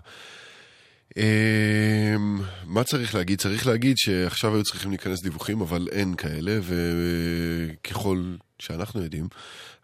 אמ, 1.18 2.42
מה 2.66 2.84
צריך 2.84 3.16
להגיד? 3.16 3.40
צריך 3.40 3.68
להגיד 3.68 3.98
שעכשיו 3.98 4.56
היו 4.56 4.64
צריכים 4.64 4.92
להיכנס 4.92 5.22
דיווחים, 5.22 5.62
אבל 5.62 5.88
אין 5.92 6.16
כאלה, 6.16 6.60
וככל 6.62 8.36
שאנחנו 8.60 9.04
יודעים, 9.04 9.28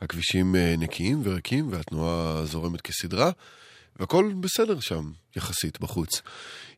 הכבישים 0.01 0.55
אה, 0.55 0.75
נקיים 0.77 1.21
וריקים 1.23 1.71
והתנועה 1.71 2.45
זורמת 2.45 2.81
כסדרה, 2.81 3.31
והכל 3.99 4.31
בסדר 4.39 4.79
שם, 4.79 5.11
יחסית, 5.35 5.81
בחוץ. 5.81 6.21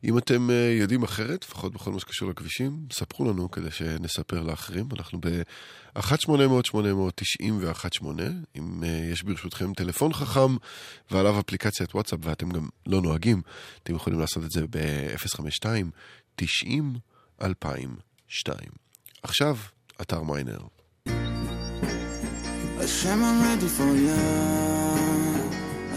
אם 0.03 0.17
אתם 0.17 0.49
אה, 0.49 0.75
יודעים 0.80 1.03
אחרת, 1.03 1.45
לפחות 1.45 1.73
בכל 1.73 1.91
מה 1.91 1.99
שקשור 1.99 2.30
לכבישים, 2.30 2.80
ספרו 2.91 3.25
לנו 3.25 3.51
כדי 3.51 3.71
שנספר 3.71 4.41
לאחרים. 4.41 4.88
אנחנו 4.97 5.19
ב-1-800-890-118, 5.21 8.05
אם 8.55 8.84
אה, 8.84 9.09
יש 9.11 9.23
ברשותכם 9.23 9.73
טלפון 9.73 10.13
חכם 10.13 10.55
ועליו 11.11 11.39
אפליקציית 11.39 11.95
וואטסאפ 11.95 12.19
ואתם 12.23 12.49
גם 12.49 12.67
לא 12.85 13.01
נוהגים, 13.01 13.41
אתם 13.84 13.95
יכולים 13.95 14.19
לעשות 14.19 14.43
את 14.43 14.51
זה 14.51 14.65
ב-052-90-2002. 14.69 17.45
עכשיו, 19.23 19.57
אתר 20.01 20.23
מיינר. 20.23 20.59
Hashem, 22.84 23.19
I'm 23.23 23.39
ready 23.45 23.69
for 23.77 23.91
ya. 24.05 24.17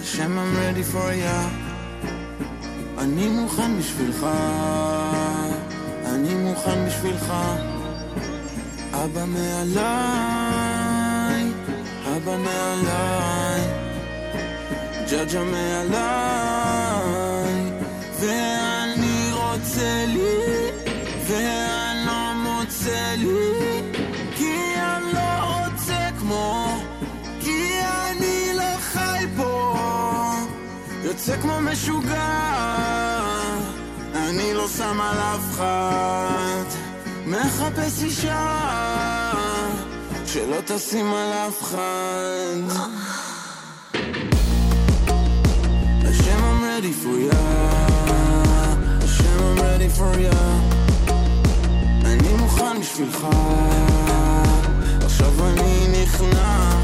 השם 0.06 0.38
I'm 0.38 0.56
ready 0.56 0.84
for 0.92 1.10
ya 1.22 1.65
אני 2.98 3.28
מוכן 3.28 3.78
בשבילך 3.78 4.26
אני 6.06 6.34
מוכן 6.34 6.86
בשבילך. 6.86 7.32
אבא 8.92 9.24
מעליי 9.24 9.92
אבא 12.16 12.36
מעליי 12.36 13.60
ג'ג'ה 15.10 15.44
מעליי 15.44 16.65
יוצא 31.28 31.40
כמו 31.40 31.60
משוגע. 31.60 32.26
אני 34.14 34.54
לא 34.54 34.68
שם 34.68 35.00
על 35.00 35.18
אף 35.18 35.54
אחד. 35.54 36.64
מחפש 37.26 38.02
אישה 38.02 38.62
שלא 40.26 40.56
תשים 40.66 41.14
על 41.14 41.32
אף 41.32 41.62
אחד. 41.62 42.80
השם 46.04 46.38
I'm 46.38 46.62
ready 46.62 47.04
for 47.04 47.32
ya. 47.32 47.36
השם 49.04 49.38
I'm 49.38 49.60
ready 49.60 49.98
for 49.98 50.18
ya. 50.18 50.36
אני 52.04 52.32
מוכן 52.38 52.80
בשבילך. 52.80 53.26
עכשיו 55.04 55.48
אני 55.48 56.02
נכנע 56.02 56.76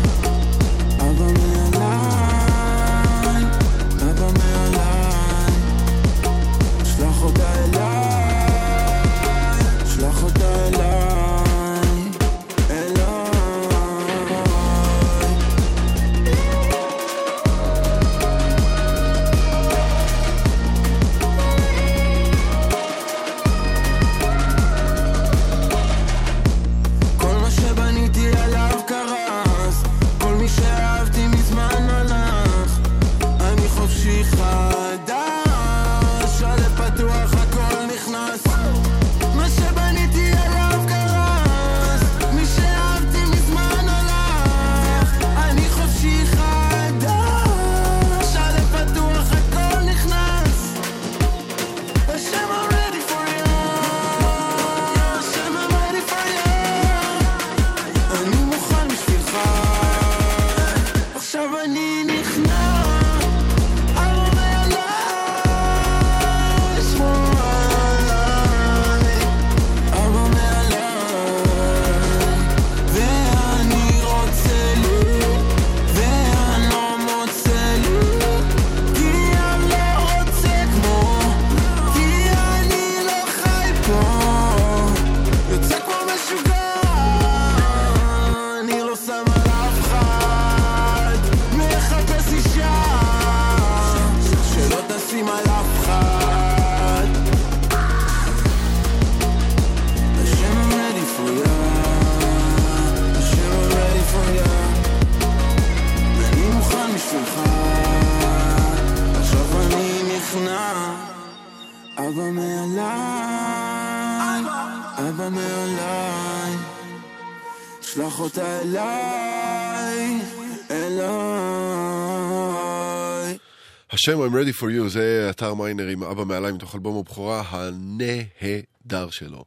השם 124.02 124.20
I'm 124.20 124.32
ready 124.32 124.60
for 124.60 124.64
you 124.64 124.88
זה 124.88 125.26
אתר 125.30 125.54
מיינר 125.54 125.86
עם 125.86 126.02
אבא 126.02 126.24
מעליי 126.24 126.52
מתוך 126.52 126.74
אלבום 126.74 126.98
הבכורה 126.98 127.42
הנהדר 127.48 129.10
שלו. 129.10 129.44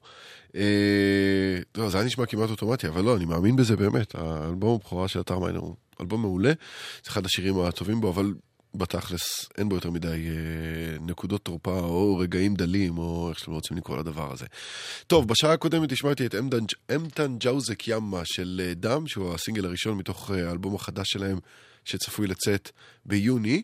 אה, 0.56 0.62
לא, 1.78 1.90
זה 1.90 1.98
היה 1.98 2.06
נשמע 2.06 2.26
כמעט 2.26 2.50
אוטומטי, 2.50 2.88
אבל 2.88 3.02
לא, 3.02 3.16
אני 3.16 3.26
מאמין 3.26 3.56
בזה 3.56 3.76
באמת. 3.76 4.16
האלבום 4.16 4.76
הבכורה 4.76 5.08
של 5.08 5.20
אתר 5.20 5.40
מיינר 5.40 5.60
הוא 5.60 5.76
אלבום 6.02 6.22
מעולה, 6.22 6.52
זה 7.04 7.10
אחד 7.12 7.26
השירים 7.26 7.60
הטובים 7.60 8.02
בו, 8.02 8.10
אבל 8.10 8.34
בתכלס 8.76 9.50
אין 9.58 9.70
בו 9.70 9.76
יותר 9.76 9.90
מדי 9.90 10.08
אה, 10.08 10.98
נקודות 11.02 11.42
תורפה 11.42 11.80
או 11.80 12.18
רגעים 12.18 12.56
דלים, 12.56 12.98
או 12.98 13.30
איך 13.30 13.40
שאתם 13.40 13.52
רוצים 13.52 13.78
לקרוא 13.78 13.98
לדבר 13.98 14.34
הזה. 14.34 14.46
טוב, 15.08 15.28
בשעה 15.28 15.54
הקודמת 15.54 15.92
השמעתי 15.92 16.26
את 16.26 16.36
אמתן 16.96 17.38
ג'אוזק 17.38 17.88
ימה 17.88 18.22
של 18.26 18.62
אה, 18.64 18.74
דם, 18.74 19.08
שהוא 19.08 19.34
הסינגל 19.34 19.66
הראשון 19.66 19.98
מתוך 19.98 20.30
האלבום 20.32 20.76
החדש 20.76 21.12
שלהם, 21.12 21.40
שצפוי 21.86 22.28
לצאת 22.28 22.72
ביוני. 23.06 23.62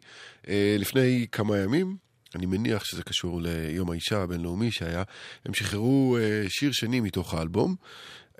אה, 0.49 0.75
לפני 0.79 1.25
כמה 1.31 1.57
ימים, 1.57 1.95
אני 2.35 2.45
מניח 2.45 2.83
שזה 2.83 3.03
קשור 3.03 3.41
ליום 3.41 3.91
האישה 3.91 4.23
הבינלאומי 4.23 4.71
שהיה, 4.71 5.03
הם 5.45 5.53
שחררו 5.53 6.17
אה, 6.17 6.43
שיר 6.49 6.71
שני 6.71 6.99
מתוך 6.99 7.33
האלבום. 7.33 7.75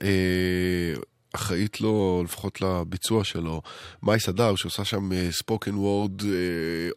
אה, 0.02 0.94
אחראית 1.34 1.82
לו, 1.82 2.22
לפחות 2.26 2.62
לביצוע 2.62 3.24
שלו, 3.24 3.62
מאי 4.04 4.20
סדר, 4.20 4.56
שעושה 4.56 4.86
שם 4.86 5.10
ספוקן 5.32 5.76
וורד 5.76 6.22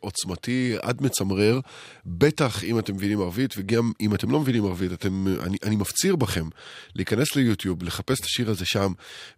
עוצמתי 0.01 0.74
עד 0.82 1.02
מצמרר, 1.02 1.60
בטח 2.06 2.64
אם 2.64 2.78
אתם 2.78 2.94
מבינים 2.94 3.20
ערבית, 3.20 3.55
וגם 3.56 3.93
אם 4.01 4.14
אתם 4.14 4.31
לא 4.31 4.40
מבינים 4.40 4.64
ערבית, 4.64 4.93
אתם, 4.93 5.26
אני, 5.40 5.56
אני 5.62 5.76
מפציר 5.76 6.16
בכם 6.16 6.48
להיכנס 6.94 7.36
ליוטיוב, 7.36 7.82
לחפש 7.82 8.20
את 8.20 8.24
השיר 8.24 8.51
הזה 8.51 8.64
שם, 8.66 8.93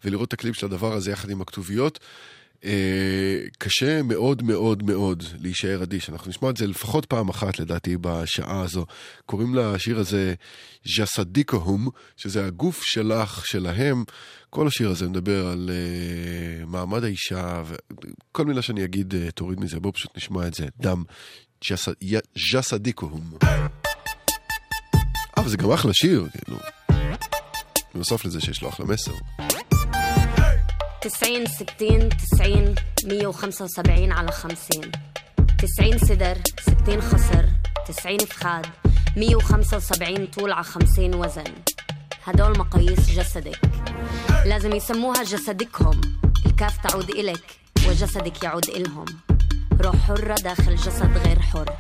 ולראות 0.05 0.29
את 0.29 0.33
הקליפ 0.33 0.57
של 0.57 0.67
הדבר 0.67 0.93
הזה 0.93 1.11
יחד 1.11 1.31
עם 1.31 1.41
הכתוביות. 1.41 1.99
אה, 2.65 3.39
קשה 3.59 4.03
מאוד 4.03 4.43
מאוד 4.43 4.83
מאוד 4.83 5.23
להישאר 5.41 5.83
אדיש. 5.83 6.11
אנחנו 6.11 6.31
נשמע 6.31 6.51
את 6.51 6.57
זה 6.57 6.67
לפחות 6.67 7.07
פעם 7.07 7.29
אחת 7.29 7.59
לדעתי 7.59 7.97
בשעה 8.01 8.61
הזו. 8.61 8.87
קוראים 9.27 9.55
לשיר 9.55 9.99
הזה 9.99 10.35
ז'סדיקהום, 10.85 11.89
שזה 12.17 12.47
הגוף 12.47 12.83
שלך, 12.83 13.47
שלהם. 13.47 14.05
כל 14.51 14.67
השיר 14.67 14.91
הזה 14.91 15.09
מדבר 15.09 15.47
על 15.47 15.71
uh, 15.71 16.67
מעמד 16.67 17.05
האישה, 17.05 17.63
וכל 17.67 18.45
מילה 18.45 18.63
שאני 18.63 18.85
אגיד 18.85 19.15
uh, 19.15 19.31
תוריד 19.31 19.61
מזה, 19.61 19.81
בואו 19.81 19.93
פשוט 19.93 20.17
נשמע 20.17 20.47
את 20.47 20.55
זה. 20.55 20.67
דם 20.81 21.03
ז'סדיקהום. 22.53 23.31
אה, 25.39 25.45
וזה 25.45 25.57
גם 25.57 25.73
אחלה 25.73 25.95
שיר, 25.95 26.27
כאילו. 26.33 26.59
בנוסף 27.95 28.25
לזה 28.25 28.41
שיש 28.41 28.63
לו 28.63 28.69
אחלה 28.69 28.87
מסר. 28.87 29.13
90 31.07 31.47
60 31.47 32.09
90 32.09 32.75
175 33.05 34.13
على 34.13 34.33
50 34.33 34.91
90 35.59 35.99
صدر 35.99 36.39
60 36.61 37.01
خصر 37.01 37.45
90 37.87 38.19
فخاد 38.19 38.67
175 39.17 40.27
طول 40.27 40.53
على 40.53 40.65
50 40.65 41.15
وزن. 41.15 41.55
هدول 42.25 42.59
مقاييس 42.59 43.11
جسدك. 43.11 43.61
لازم 44.47 44.73
يسموها 44.73 45.23
جسدكهم. 45.23 46.01
الكاف 46.47 46.87
تعود 46.87 47.11
إلك 47.11 47.61
وجسدك 47.89 48.43
يعود 48.43 48.69
إلهم. 48.69 49.07
روح 49.81 49.97
حرة 49.97 50.35
داخل 50.35 50.77
جسد 50.77 51.19
غير 51.27 51.41
حر. 51.41 51.77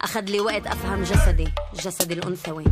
أخذ 0.00 0.24
لي 0.24 0.40
وقت 0.40 0.66
أفهم 0.66 1.02
جسدي 1.02 1.48
جسدي 1.74 2.14
الأنثوي. 2.14 2.64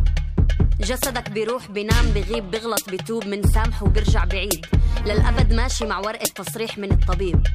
جسدك 0.79 1.29
بيروح 1.29 1.71
بينام 1.71 2.05
بغيب 2.05 2.51
بغلط 2.51 2.89
بتوب 2.89 3.25
من 3.25 3.43
سامح 3.43 3.83
وبرجع 3.83 4.25
بعيد. 4.25 4.65
للأبد 5.05 5.53
ماشي 5.53 5.85
مع 5.85 5.99
ورقة 5.99 6.25
تصريح 6.35 6.77
من 6.77 6.91
الطبيب. 6.91 7.47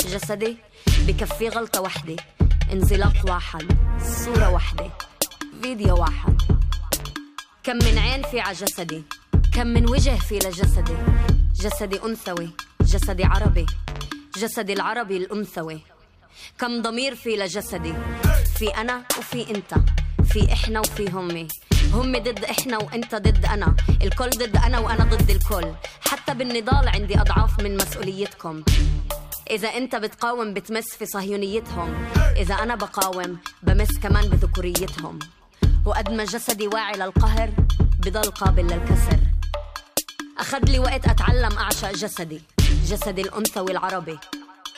جسدي 0.00 0.56
بكفي 1.06 1.48
غلطة 1.48 1.80
وحدة. 1.80 2.16
انزلاق 2.72 3.14
واحد 3.24 3.66
صورة 4.24 4.50
وحدة. 4.50 4.90
فيديو 5.62 6.00
واحد. 6.00 6.42
كم 7.64 7.76
من 7.76 7.98
عين 7.98 8.22
في 8.22 8.40
ع 8.40 8.52
جسدي. 8.52 9.02
كم 9.54 9.66
من 9.66 9.88
وجه 9.88 10.18
في 10.18 10.38
لجسدي. 10.38 10.96
جسدي 11.54 12.00
أنثوي 12.04 12.50
جسدي 12.80 13.24
عربي. 13.24 13.66
جسدي 14.36 14.72
العربي 14.72 15.16
الأنثوي. 15.16 15.80
كم 16.58 16.82
ضمير 16.82 17.14
في 17.14 17.36
لجسدي. 17.36 17.94
في 18.58 18.68
أنا 18.68 19.04
وفي 19.18 19.50
أنت. 19.50 19.74
في 20.32 20.52
إحنا 20.52 20.80
وفي 20.80 21.10
همي. 21.10 21.48
هم 21.92 22.12
ضد 22.12 22.44
إحنا 22.44 22.78
وأنت 22.78 23.14
ضد 23.14 23.44
أنا. 23.44 23.76
الكل 24.02 24.30
ضد 24.30 24.56
أنا 24.56 24.78
وأنا 24.78 25.04
ضد 25.04 25.30
الكل. 25.30 25.72
حتى 26.00 26.34
بالنضال 26.34 26.88
عندي 26.88 27.20
أضعاف 27.20 27.60
من 27.60 27.76
مسؤوليتكم. 27.76 28.62
إذا 29.50 29.68
أنت 29.68 29.96
بتقاوم 29.96 30.54
بتمس 30.54 30.88
في 30.98 31.06
صهيونيتهم. 31.06 31.94
إذا 32.36 32.54
أنا 32.54 32.74
بقاوم 32.74 33.38
بمس 33.62 33.98
كمان 33.98 34.28
بذكوريتهم. 34.28 35.18
وقد 35.86 36.10
ما 36.10 36.24
جسدي 36.24 36.68
واعي 36.68 36.96
للقهر 36.96 37.50
بضل 37.98 38.30
قابل 38.30 38.62
للكسر. 38.62 39.18
أخذ 40.38 40.64
لي 40.64 40.78
وقت 40.78 41.08
أتعلم 41.08 41.58
أعشق 41.58 41.92
جسدي 41.92 42.40
جسدي 42.86 43.22
الأنثوي 43.22 43.72
العربي 43.72 44.18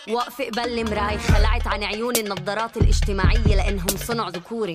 واقفة 0.09 0.45
قبل 0.45 0.79
المراي 0.79 1.19
خلعت 1.19 1.67
عن 1.67 1.83
عيوني 1.83 2.21
النظارات 2.21 2.77
الاجتماعية 2.77 3.57
لأنهم 3.57 3.97
صنع 3.97 4.29
ذكوري. 4.29 4.75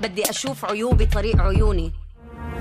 بدي 0.00 0.30
أشوف 0.30 0.64
عيوبي 0.64 1.06
طريق 1.06 1.40
عيوني. 1.40 1.92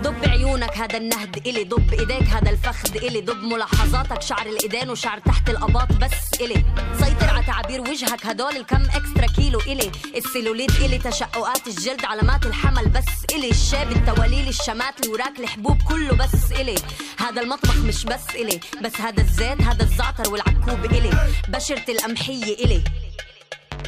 ضب 0.01 0.30
عيونك 0.30 0.77
هذا 0.77 0.97
النهد 0.97 1.47
إلي 1.47 1.64
ضب 1.64 1.93
إيديك 1.93 2.27
هذا 2.27 2.49
الفخذ 2.49 2.95
إلي 2.95 3.22
ضب 3.22 3.43
ملاحظاتك 3.43 4.22
شعر 4.22 4.45
الإيدين 4.45 4.89
وشعر 4.89 5.19
تحت 5.19 5.49
الأباط 5.49 5.91
بس 5.91 6.41
إلي. 6.41 6.65
سيطر 6.99 7.30
على 7.30 7.45
تعابير 7.45 7.81
وجهك 7.81 8.26
هدول 8.26 8.55
الكم 8.55 8.81
إكسترا 8.81 9.26
كيلو 9.35 9.60
إلي. 9.60 9.91
السيلوليت 10.15 10.72
إلي 10.72 10.97
تشققات 10.97 11.68
الجلد 11.68 12.05
علامات 12.05 12.45
الحمل 12.45 12.89
بس 12.89 13.35
إلي. 13.35 13.49
الشاب 13.49 13.91
التواليل 13.91 14.47
الشمات 14.47 14.99
اللي 14.99 15.14
وراك 15.14 15.39
الحبوب 15.39 15.77
كله 15.81 16.14
بس 16.15 16.51
إلي. 16.51 16.76
هذا 17.19 17.41
المطبخ 17.41 17.77
مش 17.77 18.05
بس 18.05 18.35
إلي 18.35 18.60
بس 18.84 19.01
هذا 19.01 19.22
الزيت 19.22 19.61
هذا 19.61 19.84
الزعتر 19.84 20.31
والعكوب 20.31 20.85
إلي. 20.85 21.11
بشرة 21.47 21.91
القمحية 21.91 22.65
إلي. 22.65 22.84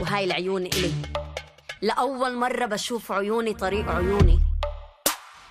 وهاي 0.01 0.23
العيون 0.23 0.65
إلي. 0.65 0.91
لأول 1.85 2.35
مرة 2.37 2.65
بشوف 2.65 3.11
عيوني 3.11 3.53
طريق 3.53 3.89
عيوني. 3.89 4.39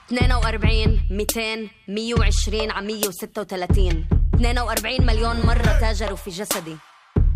42 0.06 1.01
200 1.11 1.69
120 1.89 2.70
على 2.70 2.86
136 2.86 4.06
42 4.35 5.06
مليون 5.06 5.47
مرة 5.47 5.78
تاجروا 5.81 6.16
في 6.16 6.31
جسدي. 6.31 6.77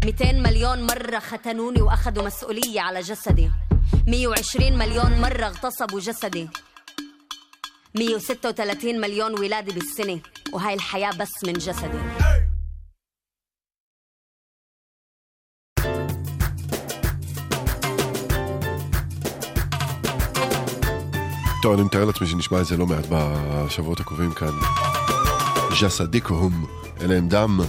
200 0.04 0.32
مليون 0.32 0.86
مرة 0.86 1.18
ختنوني 1.18 1.80
وأخذوا 1.82 2.24
مسؤولية 2.26 2.80
على 2.80 3.00
جسدي. 3.00 3.50
120 4.06 4.78
مليون 4.78 5.20
مرة 5.20 5.46
اغتصبوا 5.46 6.00
جسدي. 6.00 6.48
136 7.94 9.00
مليون 9.00 9.38
ولادة 9.40 9.72
بالسنة 9.72 10.20
وهاي 10.52 10.74
الحياة 10.74 11.10
بس 11.10 11.44
من 11.46 11.52
جسدي. 11.52 11.98
טוב, 21.67 21.73
אני 21.73 21.83
מתאר 21.83 22.05
לעצמי 22.05 22.27
שנשמע 22.27 22.61
את 22.61 22.65
זה 22.65 22.77
לא 22.77 22.85
מעט 22.87 23.05
בשבועות 23.09 23.99
הקרובים 23.99 24.31
כאן. 24.31 24.51
ז'סדיקום, 25.79 26.65
אלה 27.01 27.17
הם 27.17 27.27
דם. 27.27 27.59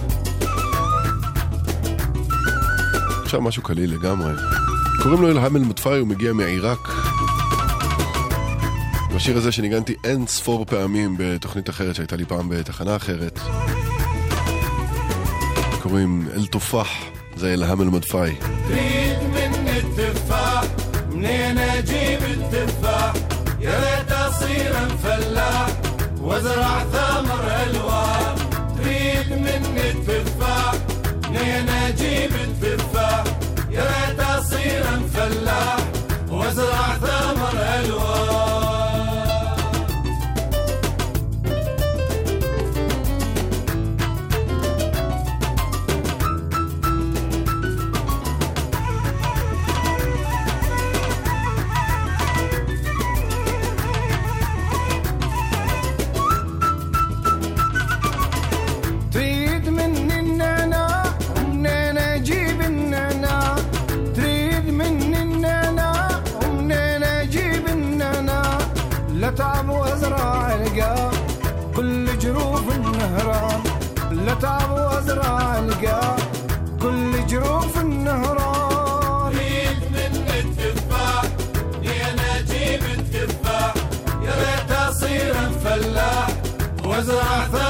עכשיו 3.23 3.41
משהו 3.41 3.63
קליל 3.63 3.93
לגמרי. 3.93 4.33
קוראים 5.03 5.21
לו 5.21 5.31
אלהם 5.31 5.55
אל-מטפאי, 5.55 5.99
הוא 5.99 6.07
מגיע 6.07 6.33
מעיראק. 6.33 6.89
בשיר 9.15 9.37
הזה 9.37 9.51
שניגנתי 9.51 9.95
אין 10.03 10.27
ספור 10.27 10.65
פעמים 10.65 11.15
בתוכנית 11.19 11.69
אחרת 11.69 11.95
שהייתה 11.95 12.15
לי 12.15 12.25
פעם 12.25 12.49
בתחנה 12.49 12.95
אחרת. 12.95 13.39
קוראים 15.83 16.27
אל-תופח, 16.35 16.87
זה 17.35 17.53
אלהם 17.53 17.81
אל-מדפאי. 17.81 18.35
تريد 18.67 19.17
مني 19.29 19.77
التفاح 19.77 20.63
منين 21.11 21.57
اجيب 21.57 22.19
التفاح 22.23 23.28
يا 23.60 23.70
ريت 23.80 24.12
اصير 24.12 24.72
فلاح 25.02 25.66
وازرع 26.22 26.84
ثمر 26.92 27.44
الوان. 27.70 28.19
Arthur. 87.18 87.69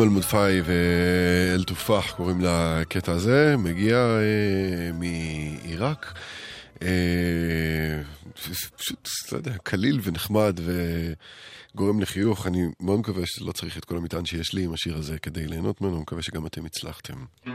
אמל 0.00 0.08
מודפאי 0.08 0.60
ואל-תופח 0.64 2.12
קוראים 2.16 2.40
לקטע 2.40 3.12
הזה, 3.12 3.54
מגיע 3.58 3.96
אה, 3.96 4.92
מעיראק. 4.92 6.14
אה, 6.82 6.88
פשוט, 8.76 9.32
לא 9.32 9.36
יודע, 9.36 9.52
קליל 9.62 10.00
ונחמד 10.02 10.60
וגורם 11.74 12.00
לחיוך. 12.00 12.46
אני 12.46 12.62
מאוד 12.80 12.98
מקווה 12.98 13.22
שלא 13.26 13.52
צריך 13.52 13.78
את 13.78 13.84
כל 13.84 13.96
המטען 13.96 14.24
שיש 14.24 14.54
לי 14.54 14.64
עם 14.64 14.72
השיר 14.72 14.96
הזה 14.96 15.18
כדי 15.18 15.46
ליהנות 15.46 15.80
ממנו, 15.80 16.00
מקווה 16.00 16.22
שגם 16.22 16.46
אתם 16.46 16.66
הצלחתם. 16.66 17.24
Mm. 17.46 17.50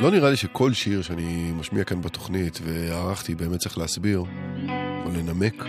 לא 0.00 0.10
נראה 0.10 0.30
לי 0.30 0.36
שכל 0.36 0.72
שיר 0.72 1.02
שאני 1.02 1.52
משמיע 1.56 1.84
כאן 1.84 2.00
בתוכנית 2.00 2.58
וערכתי 2.64 3.34
באמת 3.34 3.58
צריך 3.58 3.78
להסביר 3.78 4.24
או 5.04 5.10
לנמק. 5.10 5.64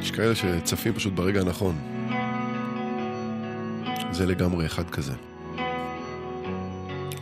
יש 0.00 0.10
כאלה 0.10 0.34
שצפים 0.34 0.94
פשוט 0.94 1.12
ברגע 1.12 1.40
הנכון. 1.40 1.76
זה 4.10 4.26
לגמרי 4.26 4.66
אחד 4.66 4.90
כזה. 4.90 5.12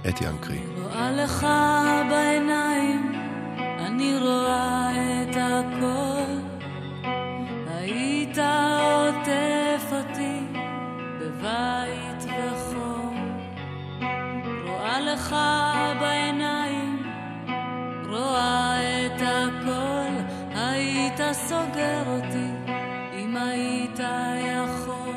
אתי 0.09 0.27
אנקרי. 0.27 0.59
רואה 0.83 1.13
לך 1.13 1.47
בעיניים, 2.11 3.13
אני 3.79 4.19
רואה 4.19 5.23
את 5.23 5.37
הכל. 5.37 6.16
בבית 11.47 12.25
וחום. 12.25 13.39
רואה 14.67 15.01
לך 15.01 15.37
בעיניים, 16.01 17.03
רואה 18.09 19.07
את 19.07 19.21
הכל. 19.21 20.23
היית 20.55 21.21
סוגר 21.33 22.03
אותי 22.07 22.73
אם 23.13 23.37
היית 23.37 24.01
יכול. 24.39 25.15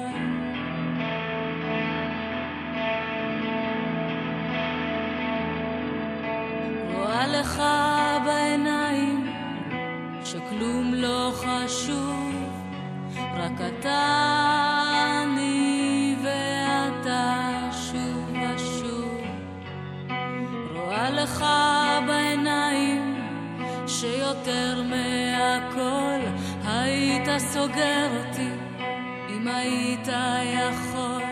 רואה 6.96 7.28
לך 7.28 7.64
בעיניים 8.26 9.34
שכלום 10.24 10.94
לא 10.94 11.32
חשוב, 11.36 12.34
רק 13.38 13.62
אתה 13.62 14.89
לך 21.40 21.46
בעיניים 22.08 23.16
שיותר 23.88 24.82
מהכל 24.90 26.20
היית 26.66 27.28
סוגר 27.38 28.08
אותי 28.18 28.50
אם 29.30 29.48
היית 29.48 30.08
יכול. 30.44 31.29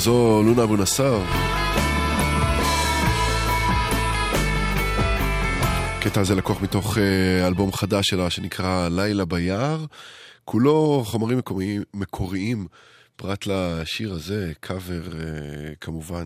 זו 0.00 0.42
לונה 0.42 0.62
אבו 0.62 0.76
נסאר. 0.76 1.22
הקטע 5.98 6.20
הזה 6.20 6.34
לקוח 6.34 6.62
מתוך 6.62 6.98
אה, 6.98 7.46
אלבום 7.46 7.72
חדש 7.72 8.08
שלה 8.08 8.30
שנקרא 8.30 8.88
לילה 8.88 9.24
ביער. 9.24 9.84
כולו 10.44 11.02
חומרים 11.06 11.38
מקומיים, 11.38 11.82
מקוריים, 11.94 12.66
פרט 13.20 13.46
לשיר 13.46 14.12
הזה, 14.12 14.52
קאבר 14.60 15.02
אה, 15.12 15.74
כמובן 15.80 16.24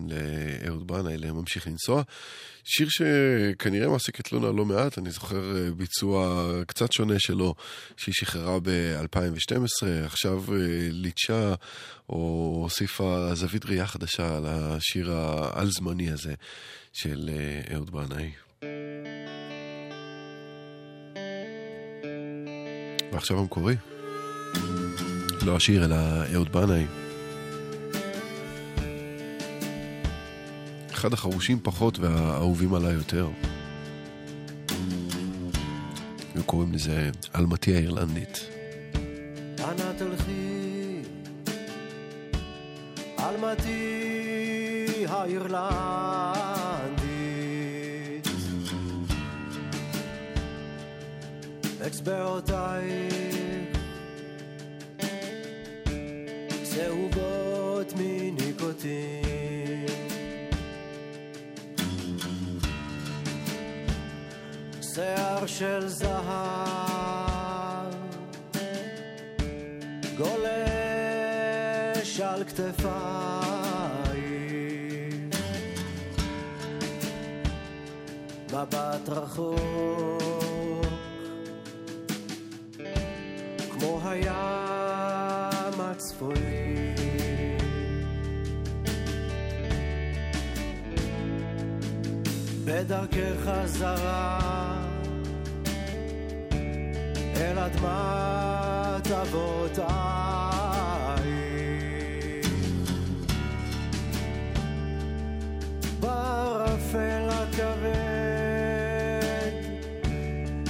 לאהוד 0.63 0.87
בנאי, 0.87 1.17
לממשיך 1.17 1.67
לנסוע. 1.67 2.03
שיר 2.63 2.87
שכנראה 2.89 3.89
מעסיק 3.89 4.19
את 4.19 4.31
לונה 4.31 4.51
לא 4.51 4.65
מעט, 4.65 4.97
אני 4.97 5.11
זוכר 5.11 5.57
אה, 5.57 5.71
ביצוע 5.71 6.43
קצת 6.67 6.91
שונה 6.91 7.19
שלו, 7.19 7.55
שהיא 7.97 8.13
שחררה 8.15 8.59
ב-2012, 8.63 9.87
עכשיו 10.05 10.43
אה, 10.53 10.57
ליטשה 10.91 11.53
או 12.09 12.59
הוסיפה 12.61 13.29
זווית 13.33 13.65
ראייה 13.65 13.87
חדשה 13.87 14.37
על 14.37 14.45
השיר 14.45 15.11
העל-זמני 15.11 16.11
הזה 16.11 16.33
של 16.93 17.29
אה, 17.33 17.75
אהוד 17.75 17.89
בנאי. 17.89 18.31
ועכשיו 23.11 23.39
המקורי. 23.39 23.75
לא 25.45 25.55
השיר, 25.55 25.85
אלא 25.85 25.95
אהוד 26.33 26.51
בנאי. 26.51 26.85
אחד 30.91 31.13
החרושים 31.13 31.59
פחות 31.63 31.99
והאהובים 31.99 32.73
עליי 32.73 32.93
יותר. 32.93 33.29
וקוראים 36.35 36.73
לזה 36.73 37.09
אלמתי 37.35 37.75
האירלנדית. 37.75 38.49
אנא 39.59 39.91
תלכי, 39.97 41.01
אלמתי 43.19 45.05
האירלנדית. 45.07 46.55
אצבעותייך 51.87 53.64
צהובות 56.75 57.93
מניקוטין. 57.97 59.85
שיער 64.81 65.45
של 65.45 65.87
זהב 65.87 66.15
גולש 70.17 72.19
על 72.19 72.43
כתפיים 72.43 72.85
מבט 78.53 79.09
רחוק 79.09 80.85
כמו 83.71 83.99
הים 84.03 85.34
בדרכך 92.65 93.35
חזרה 93.45 94.39
אל 97.35 97.59
אדמת 97.59 99.11
אבותיי. 99.11 99.85
בערפל 105.99 107.29
הכבד 107.29 107.91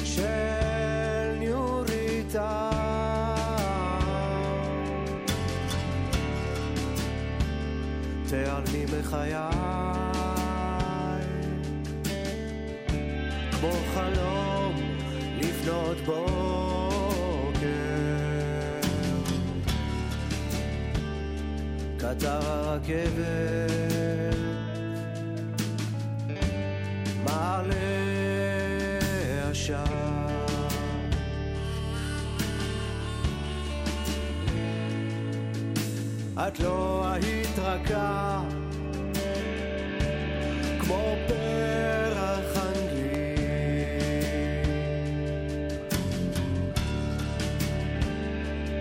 של 0.03 1.35
ניוריתה. 1.39 2.69
תיעלמי 8.29 8.85
מחיי 8.99 9.64
חלום 13.95 14.75
לפנות 15.39 15.97
בוקר. 16.05 16.25
קטר 21.97 22.39
הרכבת 22.43 24.35
מעלה 27.23 27.75
עשן. 29.51 30.05
את 36.47 36.59
לא 36.59 37.05
היית 37.11 37.59
רכה 37.59 38.41
כמו 40.79 41.15
פרח 41.27 42.14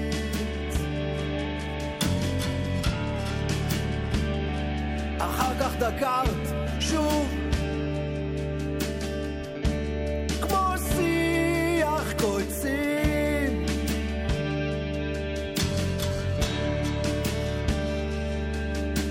אחר 5.19 5.55
כך 5.61 5.77
דקרת 5.77 6.49
שוב 6.81 7.35
כמו 10.41 10.75
שיח 10.97 12.13
קוצים 12.21 13.67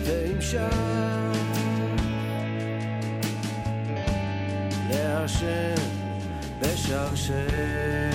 והמשך 0.05 1.00
בשרשרת 6.61 8.10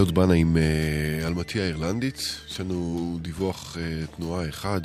אהוד 0.00 0.14
בנה 0.14 0.34
עם 0.34 0.56
אה, 0.56 1.26
אלמתי 1.26 1.60
האירלנדית. 1.60 2.18
יש 2.48 2.60
לנו 2.60 3.18
דיווח 3.22 3.76
אה, 3.76 4.06
תנועה 4.16 4.48
אחד, 4.48 4.80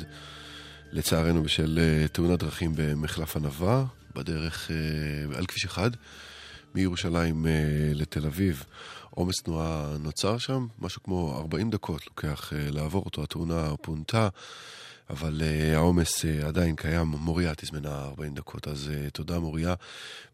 לצערנו 0.92 1.42
בשל 1.42 1.78
אה, 1.78 2.08
תאונת 2.08 2.38
דרכים 2.38 2.72
במחלף 2.76 3.36
ענווה, 3.36 3.84
בדרך 4.14 4.70
על 5.34 5.46
כביש 5.46 5.64
אחד, 5.64 5.90
מירושלים 6.74 7.46
לתל 7.94 8.26
אביב. 8.26 8.64
עומס 9.10 9.42
תנועה 9.42 9.96
נוצר 10.00 10.38
שם, 10.38 10.66
משהו 10.78 11.02
כמו 11.02 11.38
40 11.38 11.70
דקות 11.70 12.06
לוקח 12.06 12.52
לעבור 12.56 13.02
אותו, 13.04 13.22
התאונה 13.22 13.76
פונתה. 13.82 14.28
אבל 15.10 15.40
uh, 15.40 15.76
העומס 15.76 16.24
uh, 16.24 16.46
עדיין 16.46 16.76
קיים, 16.76 17.06
מוריה 17.06 17.54
תזמנה 17.56 18.04
40 18.04 18.34
דקות, 18.34 18.68
אז 18.68 18.90
uh, 18.92 19.10
תודה 19.10 19.40
מוריה. 19.40 19.74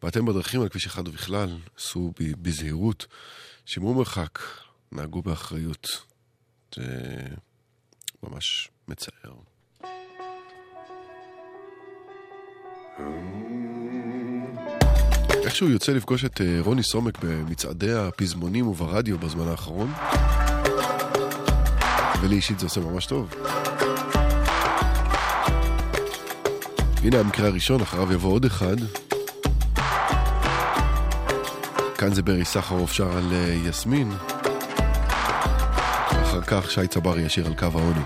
ואתם 0.02 0.26
בדרכים 0.26 0.60
על 0.60 0.68
כביש 0.68 0.86
אחד 0.86 1.08
ובכלל, 1.08 1.58
סעו 1.78 2.12
בזהירות, 2.42 3.06
שמרו 3.66 3.94
מרחק, 3.94 4.38
נהגו 4.92 5.22
באחריות. 5.22 5.88
זה 6.74 6.84
ממש 8.22 8.68
מצער. 8.88 9.34
איכשהו 15.44 15.68
יוצא 15.68 15.92
לפגוש 15.92 16.24
את 16.24 16.40
אה, 16.40 16.58
רוני 16.60 16.82
סומק 16.82 17.18
במצעדי 17.24 17.92
הפזמונים 17.92 18.68
וברדיו 18.68 19.18
בזמן 19.18 19.48
האחרון. 19.48 19.92
ולי 22.22 22.36
אישית 22.36 22.58
זה 22.58 22.66
עושה 22.66 22.80
ממש 22.80 23.06
טוב. 23.06 23.34
הנה 27.02 27.20
המקרה 27.20 27.46
הראשון, 27.46 27.80
אחריו 27.80 28.12
יבוא 28.12 28.32
עוד 28.32 28.44
אחד. 28.44 28.76
כאן 31.98 32.14
זה 32.14 32.22
ברי 32.22 32.44
סחרוף 32.44 32.92
שר 32.92 33.16
על 33.16 33.32
אה, 33.32 33.56
יסמין. 33.68 34.12
כך 36.52 36.70
שי 36.70 36.86
צברי 36.86 37.22
ישיר 37.22 37.46
על 37.46 37.54
קו 37.54 37.66
העוני. 37.74 38.00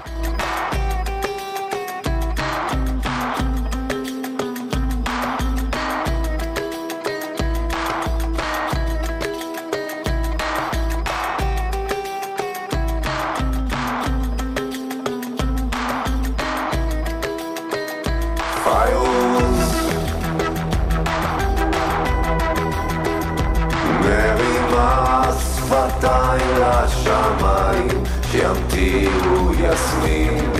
שפתיים 25.66 26.50
לשמיים, 26.58 27.95
שימטירו 28.36 29.52
יסמין. 29.52 30.50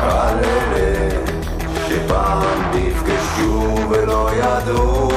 על 0.00 0.38
אלה 0.44 1.10
שפעם 1.88 2.62
נפגשו 2.74 3.76
ולא 3.90 4.30
ידעו 4.34 5.08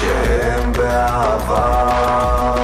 שהם 0.00 0.72
בעבר. 0.72 2.54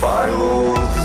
פיירוס 0.00 0.98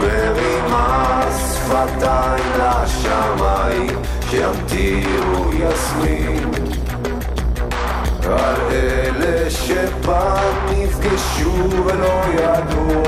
מרימה 0.00 1.22
שפתיים 1.38 2.44
לשמיים 2.58 3.96
שימטירו 4.30 5.50
יסמין 5.52 6.67
על 8.30 8.60
אלה 8.70 9.50
שפעם 9.50 10.54
נפגשו 10.70 11.70
ולא 11.84 12.22
ידעו 12.34 13.02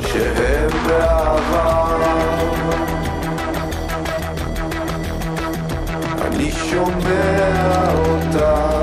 שהם 0.00 0.70
בעבר. 0.86 1.96
אני 6.22 6.50
שומע 6.50 7.92
אותה 7.94 8.82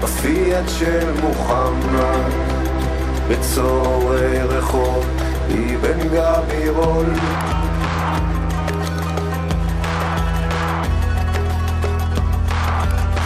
בפיאט 0.00 0.68
של 0.68 1.12
מוחמד 1.22 2.30
בצורי 3.28 4.42
רחוב 4.42 5.06
אבן 5.50 6.08
גבירול 6.08 7.06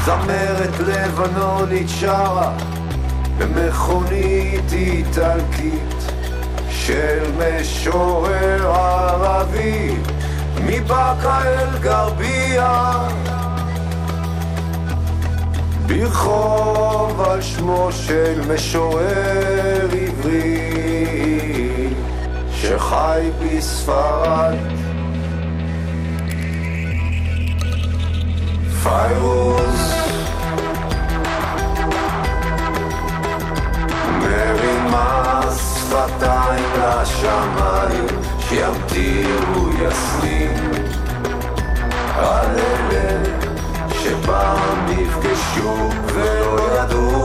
זמרת 0.09 0.81
לבנונית 0.81 1.89
שרה 1.89 2.53
במכונית 3.39 4.73
איטלקית 4.73 6.13
של 6.71 7.19
משורר 7.39 8.71
ערבי 8.71 9.97
מבאקה 10.65 11.41
אל 11.45 11.79
גרבייה 11.81 12.93
ברחוב 15.87 17.21
על 17.21 17.43
שמו 17.43 17.89
של 17.93 18.41
משורר 18.49 19.89
עברי 19.93 20.71
שחי 22.53 23.31
בספרד. 23.41 24.57
פיירוס 28.83 29.68
מרימה 35.89 36.07
שפתיים 36.09 36.65
לשמיים 36.77 38.07
שימטירו 38.41 39.69
יסמין 39.71 40.73
על 42.17 42.47
אלה 42.59 43.23
שפעם 43.93 44.87
נפגשו 44.89 45.89
ולא 46.07 46.61
ידעו 46.75 47.23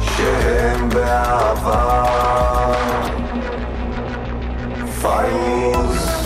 שהם 0.00 0.88
בעבר 0.88 2.04
פיירוס 5.02 6.24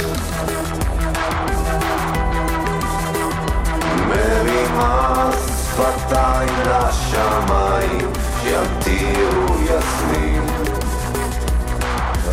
מרימה 4.08 5.30
שפתיים 5.32 6.48
לשמיים 6.66 8.12
שימטירו 8.42 9.54
יסמין 9.64 10.77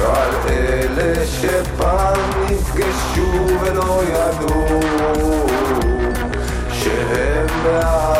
על 0.04 0.34
אלה 0.50 1.26
שפעם 1.26 2.20
נפגשו 2.50 3.48
ולא 3.62 4.02
ידעו 4.04 4.80
שהם 6.74 7.48
בעבר 7.64 8.16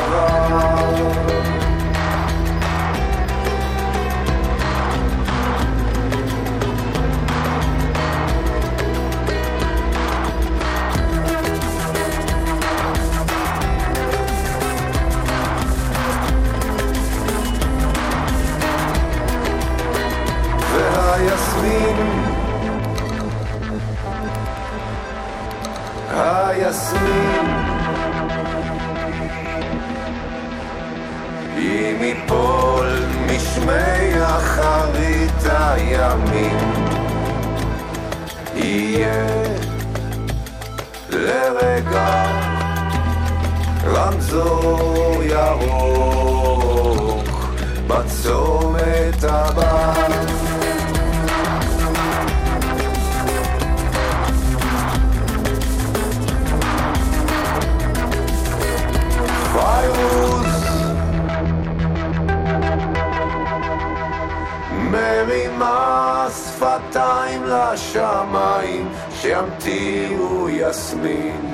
שפתיים 66.66 67.44
לשמיים 67.46 68.90
שימטירו 69.12 70.50
יסמין. 70.50 71.54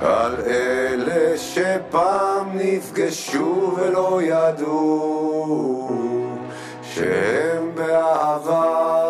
על 0.00 0.34
אלה 0.46 1.38
שפעם 1.38 2.50
נפגשו 2.54 3.74
ולא 3.76 4.20
ידעו 4.22 5.90
שהם 6.82 7.74
בעבר 7.74 9.01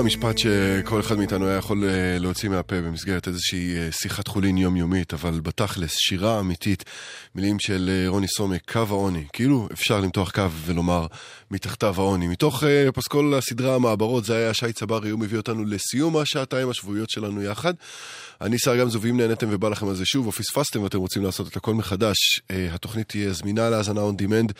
לכאורה 0.00 0.06
משפט 0.16 0.38
שכל 0.38 1.00
אחד 1.00 1.18
מאיתנו 1.18 1.46
היה 1.46 1.56
יכול 1.56 1.84
אה, 1.84 2.18
להוציא 2.18 2.48
מהפה 2.48 2.80
במסגרת 2.80 3.28
איזושהי 3.28 3.76
אה, 3.76 3.88
שיחת 3.92 4.28
חולין 4.28 4.58
יומיומית, 4.58 5.14
אבל 5.14 5.40
בתכלס, 5.40 5.96
שירה 5.98 6.40
אמיתית, 6.40 6.84
מילים 7.34 7.58
של 7.58 7.90
אה, 7.92 8.08
רוני 8.08 8.28
סומק, 8.28 8.72
קו 8.72 8.84
העוני, 8.88 9.24
כאילו 9.32 9.68
אפשר 9.72 10.00
למתוח 10.00 10.30
קו 10.30 10.50
ולומר 10.64 11.06
מתחתיו 11.50 11.94
העוני. 11.98 12.28
מתוך 12.28 12.64
פסקול 12.94 13.34
הסדרה 13.34 13.74
המעברות, 13.74 14.24
זה 14.24 14.36
היה 14.36 14.54
שי 14.54 14.72
צברי, 14.72 15.10
הוא 15.10 15.20
מביא 15.20 15.38
אותנו 15.38 15.64
לסיום 15.64 16.16
השעתיים 16.16 16.70
השבועיות 16.70 17.10
שלנו 17.10 17.42
יחד. 17.42 17.74
אני 18.40 18.58
שר 18.58 18.76
גמזו, 18.76 19.00
ואם 19.00 19.16
נהניתם 19.16 19.46
ובא 19.50 19.68
לכם 19.68 19.88
על 19.88 19.94
זה 19.94 20.06
שוב, 20.06 20.26
או 20.26 20.32
פספסתם 20.32 20.82
ואתם 20.82 20.98
רוצים 20.98 21.24
לעשות 21.24 21.48
את 21.48 21.56
הכל 21.56 21.74
מחדש, 21.74 22.16
התוכנית 22.50 23.08
תהיה 23.08 23.32
זמינה 23.32 23.70
להאזנה 23.70 24.00
on 24.00 24.22
demand 24.22 24.52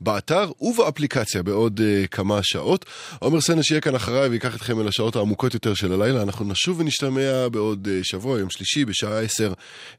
באתר 0.00 0.50
ובאפליקציה 0.60 1.42
בעוד 1.42 1.80
כמה 2.10 2.38
שעות. 2.42 2.84
עומר 3.18 3.40
סנש 3.40 3.70
יהיה 3.70 3.80
כאן 3.80 3.94
אחריי 3.94 4.28
ויקח 4.28 4.56
אתכם 4.56 4.80
אל 4.80 4.87
השעות 4.88 5.16
העמוקות 5.16 5.54
יותר 5.54 5.74
של 5.74 5.92
הלילה. 5.92 6.22
אנחנו 6.22 6.44
נשוב 6.44 6.80
ונשתמע 6.80 7.48
בעוד 7.48 7.88
אה, 7.90 7.98
שבוע, 8.02 8.38
יום 8.38 8.50
שלישי, 8.50 8.84
בשעה 8.84 9.20
10. 9.20 9.52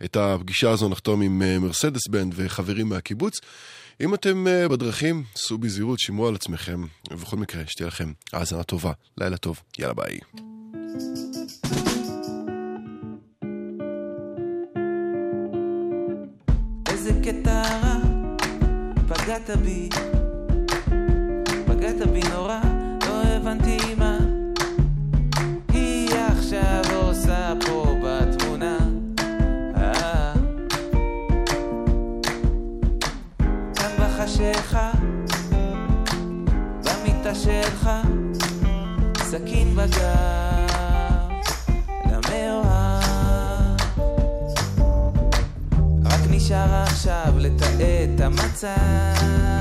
את 0.05 0.15
הפגישה 0.15 0.71
הזו 0.71 0.89
נחתום 0.89 1.21
עם 1.21 1.41
אה, 1.41 1.59
מרסדס 1.59 2.07
בנד 2.07 2.33
וחברים 2.35 2.89
מהקיבוץ. 2.89 3.33
אם 4.01 4.13
אתם 4.13 4.47
אה, 4.47 4.67
בדרכים, 4.67 5.23
סעו 5.35 5.57
בזהירות, 5.57 5.99
שמרו 5.99 6.27
על 6.27 6.35
עצמכם, 6.35 6.83
ובכל 7.11 7.37
מקרה, 7.37 7.63
שתהיה 7.67 7.87
לכם 7.87 8.11
האזנה 8.33 8.63
טובה, 8.63 8.91
לילה 9.17 9.37
טוב, 9.37 9.59
יאללה 9.79 9.93
ביי. 9.93 10.19
איזה 16.89 17.11
קטע 17.23 17.63
פגעת 19.07 19.49
בי, 19.49 19.89
פגעת 21.67 22.07
בי 22.13 22.19
נורא, 22.29 22.78
במיטה 37.29 37.35
שלך, 37.35 37.89
סכין 39.17 39.75
בגב, 39.75 40.69
למאוהב. 42.05 43.79
רק 46.05 46.19
נשאר 46.29 46.83
עכשיו 46.83 47.33
לתאר 47.37 48.03
את 48.15 48.21
המצב. 48.21 49.58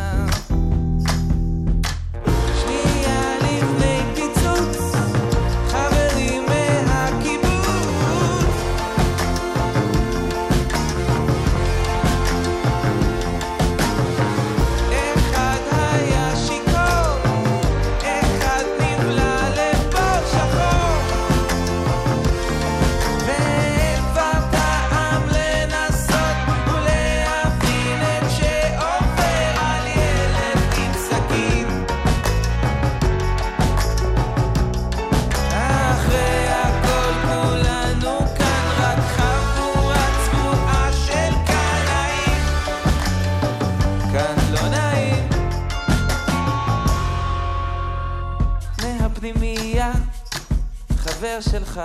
שלך, 51.40 51.80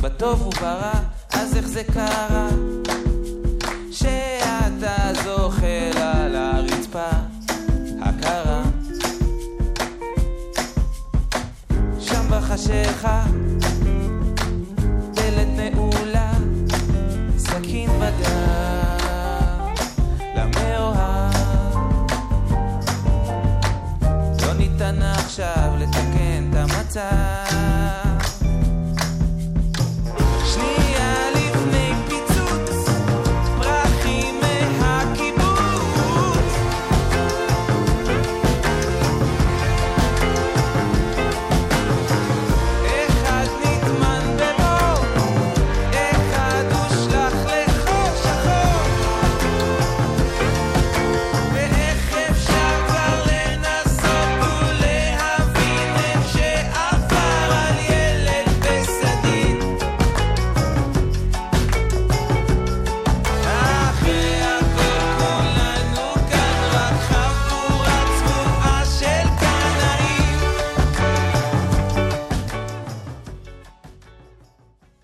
בטוב 0.00 0.46
וברע, 0.46 0.92
אז 1.32 1.56
איך 1.56 1.66
זה 1.66 1.84
קרה? 1.84 2.48